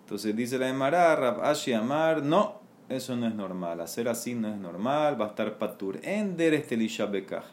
Entonces 0.00 0.34
dice 0.34 0.58
la 0.58 0.68
Emara, 0.68 1.14
Rab 1.14 1.44
Ashi 1.44 1.72
Amar, 1.72 2.22
no, 2.22 2.60
eso 2.88 3.14
no 3.14 3.26
es 3.26 3.34
normal. 3.34 3.80
Hacer 3.80 4.08
así 4.08 4.34
no 4.34 4.48
es 4.48 4.56
normal, 4.56 5.20
va 5.20 5.26
a 5.26 5.28
estar 5.28 5.58
patur. 5.58 6.00
Ender 6.02 6.54
estelisha 6.54 7.06
bekaj. 7.06 7.44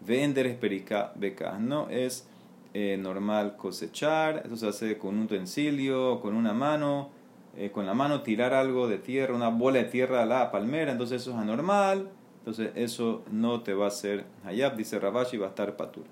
Vender 0.00 0.58
perica 0.58 1.12
beca. 1.14 1.58
No 1.58 1.88
es 1.88 2.26
eh, 2.74 2.96
normal 2.98 3.56
cosechar, 3.56 4.42
eso 4.44 4.56
se 4.56 4.68
hace 4.68 4.98
con 4.98 5.16
un 5.16 5.24
utensilio, 5.24 6.20
con 6.20 6.34
una 6.34 6.52
mano, 6.52 7.10
eh, 7.56 7.70
con 7.70 7.86
la 7.86 7.94
mano 7.94 8.22
tirar 8.22 8.54
algo 8.54 8.88
de 8.88 8.98
tierra, 8.98 9.34
una 9.34 9.48
bola 9.48 9.78
de 9.78 9.84
tierra 9.84 10.22
a 10.22 10.26
la 10.26 10.50
palmera, 10.50 10.92
entonces 10.92 11.22
eso 11.22 11.32
es 11.32 11.36
anormal, 11.36 12.08
entonces 12.38 12.70
eso 12.74 13.22
no 13.30 13.62
te 13.62 13.74
va 13.74 13.86
a 13.86 13.88
hacer 13.88 14.24
hayab, 14.44 14.76
dice 14.76 14.98
Rabashi, 14.98 15.36
va 15.36 15.46
a 15.46 15.50
estar 15.50 15.76
patur. 15.76 16.04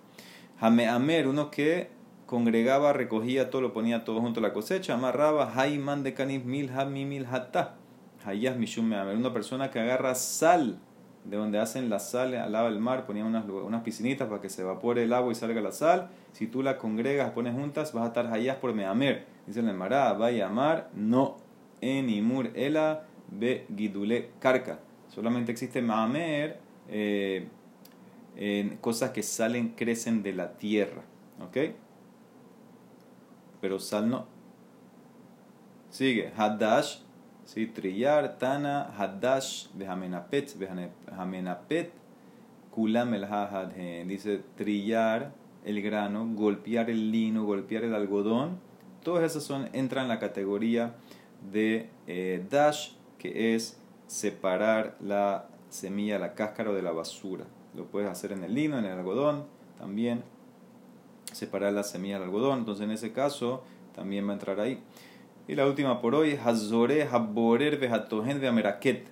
Amer, 0.61 1.29
uno 1.29 1.51
que 1.51 1.91
congregaba, 2.27 2.93
recogía 2.93 3.51
todo, 3.51 3.63
lo 3.63 3.73
ponía 3.73 4.05
todo 4.05 4.21
junto 4.21 4.41
a 4.41 4.43
la 4.43 4.53
cosecha, 4.53 4.95
amarraba, 4.95 5.53
hayman 5.55 6.03
de 6.03 6.15
canis 6.15 6.45
mil 6.45 6.71
mil 6.91 7.27
hata, 7.27 7.77
hayas 8.25 8.57
mishum 8.57 8.93
una 8.93 9.33
persona 9.33 9.71
que 9.71 9.79
agarra 9.79 10.15
sal 10.15 10.81
de 11.29 11.37
donde 11.37 11.59
hacen 11.59 11.91
la 11.91 11.99
sal 11.99 12.35
al 12.35 12.53
lado 12.53 12.71
del 12.71 12.79
mar, 12.79 13.05
ponían 13.05 13.27
unas, 13.27 13.45
unas 13.47 13.83
piscinitas 13.83 14.29
para 14.29 14.41
que 14.41 14.49
se 14.49 14.63
evapore 14.63 15.03
el 15.03 15.13
agua 15.13 15.31
y 15.31 15.35
salga 15.35 15.61
la 15.61 15.73
sal. 15.73 16.09
Si 16.33 16.47
tú 16.47 16.63
la 16.63 16.79
congregas, 16.79 17.33
pones 17.33 17.55
juntas, 17.55 17.93
vas 17.93 18.05
a 18.05 18.07
estar 18.09 18.33
hayas 18.33 18.57
por 18.57 18.73
meamer. 18.73 19.27
Dice 19.47 19.61
el 19.61 19.75
Mará, 19.75 20.15
vaya 20.15 20.47
a 20.47 20.49
amar, 20.49 20.91
no. 20.95 21.37
En 21.81 22.09
imur 22.09 22.51
ela 22.55 23.05
be 23.31 23.67
gidule 23.77 24.31
karka. 24.41 24.81
Solamente 25.09 25.53
existe 25.53 25.83
meamer 25.83 26.59
eh, 26.89 27.47
en 28.37 28.79
cosas 28.79 29.11
que 29.11 29.23
salen, 29.23 29.75
crecen 29.77 30.23
de 30.23 30.33
la 30.33 30.57
tierra. 30.57 31.03
¿Ok? 31.47 31.75
Pero 33.61 33.79
sal 33.79 34.09
no. 34.09 34.27
Sigue, 35.91 36.33
hadash 36.37 37.01
¿sí? 37.49 37.67
Trillar, 37.67 38.39
Tana, 38.39 38.93
Hadash, 38.97 39.69
Behamenapet, 39.75 40.55
Behamenapet, 40.59 41.93
Kulam 42.71 43.15
el 43.15 43.27
Dice 44.07 44.43
trillar 44.55 45.33
el 45.65 45.83
grano, 45.83 46.29
golpear 46.35 46.91
el 46.91 47.11
lino, 47.11 47.45
golpear 47.45 47.85
el 47.85 47.95
algodón. 47.95 48.61
Todas 49.03 49.25
esas 49.25 49.43
son, 49.43 49.71
entran 49.73 50.05
en 50.05 50.09
la 50.09 50.19
categoría 50.19 50.95
de 51.51 51.89
eh, 52.07 52.45
Dash, 52.51 52.93
que 53.19 53.55
es 53.55 53.81
separar 54.07 54.97
la 55.01 55.49
semilla, 55.71 56.19
la 56.19 56.35
cáscara 56.35 56.73
de 56.73 56.83
la 56.83 56.93
basura. 56.93 57.47
Lo 57.75 57.87
puedes 57.87 58.11
hacer 58.11 58.33
en 58.33 58.45
el 58.45 58.55
lino, 58.55 58.79
en 58.79 58.85
el 58.85 58.93
algodón, 58.93 59.47
también 59.79 60.23
separar 61.33 61.73
la 61.73 61.83
semilla 61.83 62.19
del 62.19 62.25
algodón. 62.25 62.59
Entonces, 62.61 62.85
en 62.85 62.91
ese 62.91 63.13
caso, 63.13 63.63
también 63.95 64.27
va 64.27 64.33
a 64.33 64.35
entrar 64.35 64.61
ahí. 64.61 64.83
Y 65.49 65.55
la 65.55 65.67
última 65.67 66.03
por 66.03 66.15
hoy, 66.15 66.39
Hazore 66.45 67.09
Haborer 67.11 67.79
Vejatogen 67.79 68.45
Ameraket. 68.45 69.09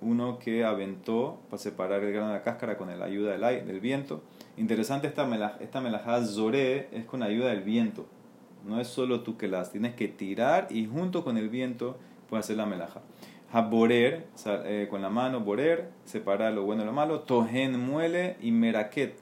Uno 0.00 0.38
que 0.38 0.64
aventó 0.64 1.40
para 1.50 1.62
separar 1.62 2.02
el 2.02 2.10
grano 2.10 2.28
de 2.28 2.34
la 2.36 2.42
cáscara 2.42 2.78
con 2.78 2.88
la 2.98 3.04
ayuda 3.04 3.32
del, 3.32 3.44
aire, 3.44 3.66
del 3.66 3.80
viento. 3.80 4.22
Interesante 4.56 5.08
esta 5.08 5.26
melajá, 5.26 5.58
esta 5.60 5.82
melajá 5.82 6.24
Zore 6.24 6.88
es 6.90 7.04
con 7.04 7.22
ayuda 7.22 7.50
del 7.50 7.60
viento. 7.60 8.06
No 8.66 8.80
es 8.80 8.88
solo 8.88 9.20
tú 9.20 9.36
que 9.36 9.46
las 9.46 9.72
tienes 9.72 9.94
que 9.94 10.08
tirar 10.08 10.68
y 10.70 10.86
junto 10.86 11.22
con 11.22 11.36
el 11.36 11.50
viento 11.50 11.98
puedes 12.30 12.46
hacer 12.46 12.56
la 12.56 12.64
melajá. 12.64 13.02
Haborer, 13.52 14.24
eh, 14.46 14.86
con 14.88 15.02
la 15.02 15.10
mano, 15.10 15.40
borer, 15.40 15.90
separar 16.06 16.54
lo 16.54 16.64
bueno 16.64 16.82
y 16.82 16.86
lo 16.86 16.94
malo. 16.94 17.20
Tohen 17.20 17.78
muele 17.78 18.38
y 18.40 18.52
meraket, 18.52 19.18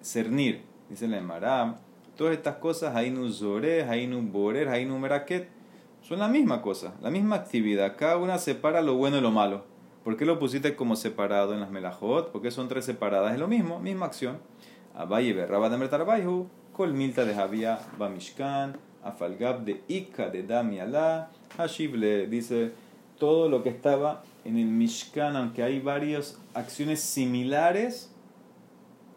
cernir. 0.00 0.62
Dice 0.88 1.08
la 1.08 1.18
Emara. 1.18 1.80
Todas 2.16 2.34
estas 2.34 2.58
cosas, 2.58 2.94
Hainu 2.94 3.28
Zore, 3.32 3.82
Hainu 3.82 4.22
Borer, 4.22 4.68
Hainu 4.68 4.96
Meraket 5.00 5.53
son 6.06 6.18
la 6.18 6.28
misma 6.28 6.60
cosa, 6.60 6.94
la 7.00 7.10
misma 7.10 7.36
actividad. 7.36 7.96
Cada 7.96 8.18
una 8.18 8.38
separa 8.38 8.82
lo 8.82 8.94
bueno 8.94 9.16
y 9.16 9.20
lo 9.22 9.30
malo. 9.30 9.64
¿Por 10.04 10.18
qué 10.18 10.26
lo 10.26 10.38
pusiste 10.38 10.76
como 10.76 10.96
separado 10.96 11.54
en 11.54 11.60
las 11.60 11.70
melajot? 11.70 12.30
Porque 12.30 12.50
son 12.50 12.68
tres 12.68 12.84
separadas. 12.84 13.32
Es 13.32 13.40
lo 13.40 13.48
mismo, 13.48 13.80
misma 13.80 14.06
acción. 14.06 14.38
Abaye 14.94 15.32
berraba 15.32 15.70
de 15.70 15.78
mertarbayhu, 15.78 16.46
kol 16.74 16.92
milta 16.92 17.24
de 17.24 17.34
Javia 17.34 17.78
bamishkan, 17.98 18.76
afalgab 19.02 19.64
de 19.64 19.82
Ika 19.88 20.28
de 20.28 20.42
Damiala, 20.42 21.30
Hashible 21.56 22.26
dice 22.26 22.72
todo 23.18 23.48
lo 23.48 23.62
que 23.62 23.70
estaba 23.70 24.22
en 24.44 24.58
el 24.58 24.66
Mishkan, 24.66 25.36
aunque 25.36 25.62
hay 25.62 25.80
varias 25.80 26.38
acciones 26.52 27.00
similares, 27.00 28.12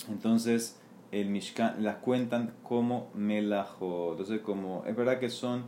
entonces 0.10 0.80
el 1.12 1.30
Mishkan 1.30 1.84
las 1.84 1.98
cuentan 1.98 2.54
como 2.64 3.10
melajot. 3.14 4.12
Entonces, 4.12 4.42
como 4.42 4.84
es 4.88 4.96
verdad 4.96 5.20
que 5.20 5.30
son 5.30 5.64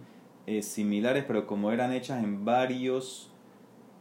eh, 0.49 0.63
similares, 0.63 1.25
pero 1.27 1.45
como 1.45 1.71
eran 1.71 1.93
hechas 1.93 2.23
en 2.23 2.43
varios 2.43 3.29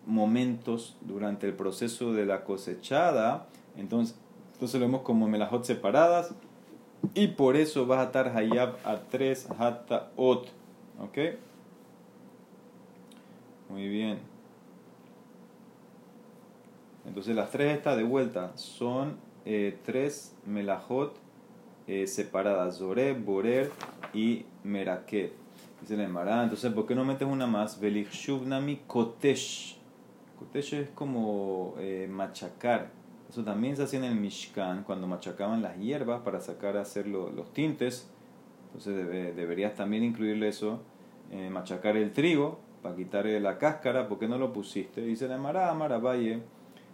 momentos 0.07 0.97
durante 1.03 1.47
el 1.47 1.53
proceso 1.53 2.15
de 2.15 2.25
la 2.25 2.43
cosechada, 2.45 3.49
entonces, 3.77 4.17
entonces 4.55 4.81
lo 4.81 4.87
vemos 4.87 5.03
como 5.03 5.29
melajot 5.29 5.67
separadas 5.67 6.35
y 7.13 7.27
por 7.27 7.55
eso 7.55 7.85
vas 7.85 7.99
a 7.99 8.05
estar 8.05 8.35
hayab 8.35 8.77
a 8.85 8.97
tres 8.97 9.47
hata 9.59 10.11
ot. 10.17 10.49
¿Ok? 10.99 11.19
Muy 13.69 13.87
bien. 13.87 14.19
Entonces 17.07 17.37
las 17.37 17.51
tres 17.51 17.77
estas 17.77 17.99
de 17.99 18.05
vuelta 18.05 18.57
son 18.57 19.19
eh, 19.45 19.77
tres 19.85 20.35
melajot 20.47 21.15
eh, 21.87 22.07
separadas, 22.07 22.79
Zoré, 22.79 23.13
Borer 23.13 23.71
y 24.15 24.47
Meraket. 24.65 25.48
Dice 25.81 25.97
la 25.97 26.05
Emara, 26.05 26.43
entonces, 26.43 26.73
¿por 26.73 26.87
qué 26.87 26.95
no 26.95 27.05
metes 27.05 27.27
una 27.27 27.47
más? 27.47 27.81
Shubnami 27.81 28.81
kotesh. 28.87 29.79
Kotesh 30.39 30.75
es 30.75 30.91
como 30.91 31.75
eh, 31.79 32.09
machacar. 32.11 32.91
Eso 33.29 33.45
también 33.45 33.77
se 33.77 33.83
hacía 33.83 33.99
en 33.99 34.07
el 34.07 34.15
Mishkan, 34.17 34.85
cuando 34.85 35.07
machacaban 35.07 35.63
las 35.63 35.79
hierbas 35.79 36.23
para 36.23 36.41
sacar 36.41 36.77
a 36.77 36.81
hacer 36.81 37.07
los 37.07 37.53
tintes. 37.53 38.11
Entonces 38.67 39.35
deberías 39.37 39.75
también 39.75 40.03
incluirle 40.05 40.49
eso, 40.49 40.81
eh, 41.31 41.51
machacar 41.51 41.97
el 41.97 42.13
trigo 42.13 42.59
para 42.83 42.97
quitarle 42.97 43.39
la 43.41 43.59
cáscara. 43.59 44.09
¿Por 44.09 44.19
qué 44.19 44.29
no 44.29 44.39
lo 44.39 44.53
pusiste? 44.53 45.03
Dice 45.03 45.29
la 45.29 45.37
Emara, 45.37 45.71
Amara 45.71 45.99
Valle, 45.99 46.43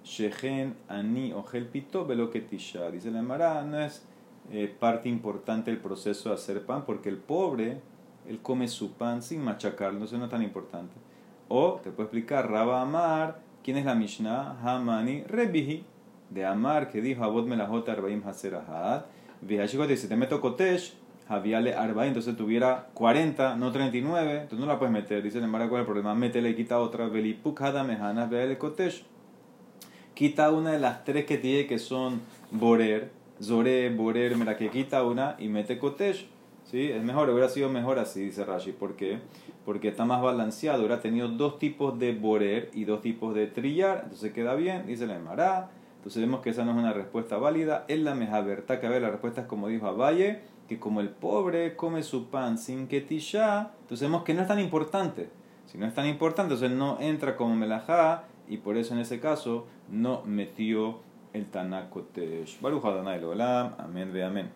Shehen 0.05 0.75
Ani 0.89 1.33
Ojel 1.33 1.67
Pito 1.67 2.05
Beloketisha. 2.05 2.91
Dice 2.91 3.11
la 3.11 3.21
Emara, 3.21 3.63
no 3.63 3.81
es 3.81 4.05
eh, 4.51 4.75
parte 4.79 5.09
importante 5.09 5.71
del 5.71 5.81
proceso 5.81 6.31
de 6.31 6.35
hacer 6.35 6.67
pan, 6.67 6.85
porque 6.85 7.09
el 7.09 7.19
pobre 7.19 7.81
él 8.29 8.41
come 8.41 8.69
su 8.69 8.93
pan 8.93 9.23
sin 9.23 9.43
machacarlo, 9.43 9.99
no 9.99 10.05
es 10.25 10.31
tan 10.31 10.43
importante. 10.43 10.95
O 11.49 11.81
te 11.83 11.91
puedo 11.91 12.05
explicar, 12.05 12.51
Raba 12.51 12.81
Amar, 12.81 13.41
¿quién 13.63 13.77
es 13.77 13.85
la 13.85 13.95
Mishnah? 13.95 14.59
Hamani 14.63 15.23
Rebihi, 15.25 15.85
de 16.31 16.47
Amar, 16.47 16.91
que 16.91 17.01
dijo 17.01 17.23
Abod 17.23 17.47
Melahot 17.47 17.89
Arbaim 17.89 18.27
Haser 18.27 18.55
Ahad. 18.55 19.05
Vihashikot 19.43 19.89
dice, 19.89 20.09
te 20.09 20.17
meto 20.17 20.41
Kotesh, 20.41 20.95
Javiale 21.29 21.75
Arbaim, 21.75 22.09
entonces 22.09 22.37
tuviera 22.37 22.89
40, 22.95 23.57
no 23.57 23.73
39, 23.73 24.33
entonces 24.33 24.59
no 24.59 24.67
la 24.67 24.79
puedes 24.79 24.93
meter. 24.93 25.23
Dice 25.23 25.39
el 25.39 25.51
¿cuál 25.51 25.63
es 25.63 25.73
el 25.73 25.85
problema? 25.85 26.15
Métele, 26.15 26.55
quita 26.57 26.81
otra, 26.81 27.09
Velipuk 27.09 27.61
Hadamehanas, 27.61 28.31
Veale 28.31 28.57
Kotesh. 28.57 29.05
Quita 30.15 30.51
una 30.51 30.73
de 30.73 30.79
las 30.79 31.05
tres 31.05 31.27
que 31.27 31.39
tiene 31.39 31.67
que 31.67 31.79
son 31.79 32.21
Borer, 32.51 33.11
Zore, 33.43 33.91
Borer, 33.95 34.37
mira 34.37 34.57
que 34.57 34.71
quita 34.71 35.05
una 35.05 35.37
y 35.39 35.49
mete 35.49 35.79
Kotesh 35.79 36.29
¿Sí? 36.65 36.91
Es 36.91 37.03
mejor, 37.03 37.31
hubiera 37.31 37.49
sido 37.49 37.69
mejor 37.69 37.99
así, 37.99 38.25
dice 38.25 38.45
Rashi. 38.45 38.73
¿Por 38.73 38.97
qué? 38.97 39.19
Porque 39.65 39.89
está 39.89 40.05
más 40.05 40.23
balanceado. 40.23 40.81
Hubiera 40.81 41.01
tenido 41.01 41.29
dos 41.29 41.59
tipos 41.59 41.99
de 41.99 42.13
borer 42.15 42.71
y 42.73 42.85
dos 42.85 43.01
tipos 43.01 43.35
de 43.35 43.47
trillar. 43.47 44.01
Entonces 44.05 44.33
queda 44.33 44.55
bien, 44.55 44.87
dice 44.87 45.07
la 45.07 45.17
Emara. 45.17 45.71
Entonces 45.97 46.21
vemos 46.21 46.41
que 46.41 46.51
esa 46.51 46.65
no 46.65 46.73
es 46.73 46.79
una 46.79 46.93
respuesta 46.93 47.37
válida. 47.37 47.85
Es 47.89 48.01
la 48.01 48.15
mejaberta 48.15 48.81
que 48.81 48.87
a 48.87 48.91
ver, 48.91 49.03
la 49.03 49.11
respuesta 49.11 49.43
es 49.43 49.47
como 49.47 49.69
dijo 49.69 49.95
Valle 49.97 50.41
que 50.69 50.79
como 50.79 51.01
el 51.01 51.11
pobre 51.11 51.77
come 51.77 52.03
su 52.03 52.29
pan 52.29 52.59
sin 52.59 52.89
tisha, 52.89 53.73
entonces 53.83 54.09
vemos 54.09 54.23
que 54.23 54.35
no 54.35 54.43
es 54.43 54.49
tan 54.49 54.59
importante. 54.59 55.29
Si 55.67 55.79
no 55.79 55.87
es 55.87 55.95
tan 55.95 56.07
importante, 56.07 56.55
entonces 56.55 56.77
no 56.77 56.99
entra 57.01 57.37
como 57.37 57.55
melajá 57.55 58.25
y 58.49 58.59
por 58.59 58.77
eso 58.77 58.95
en 58.95 59.01
ese 59.01 59.21
caso 59.21 59.67
no 59.91 60.23
metió 60.25 61.01
el 61.33 61.47
Tanakotesh. 61.47 62.61
Baruch 62.61 62.85
Adonai 62.85 63.23
Olam. 63.23 63.75
Amén 63.79 64.13
de 64.13 64.25
amén. 64.25 64.51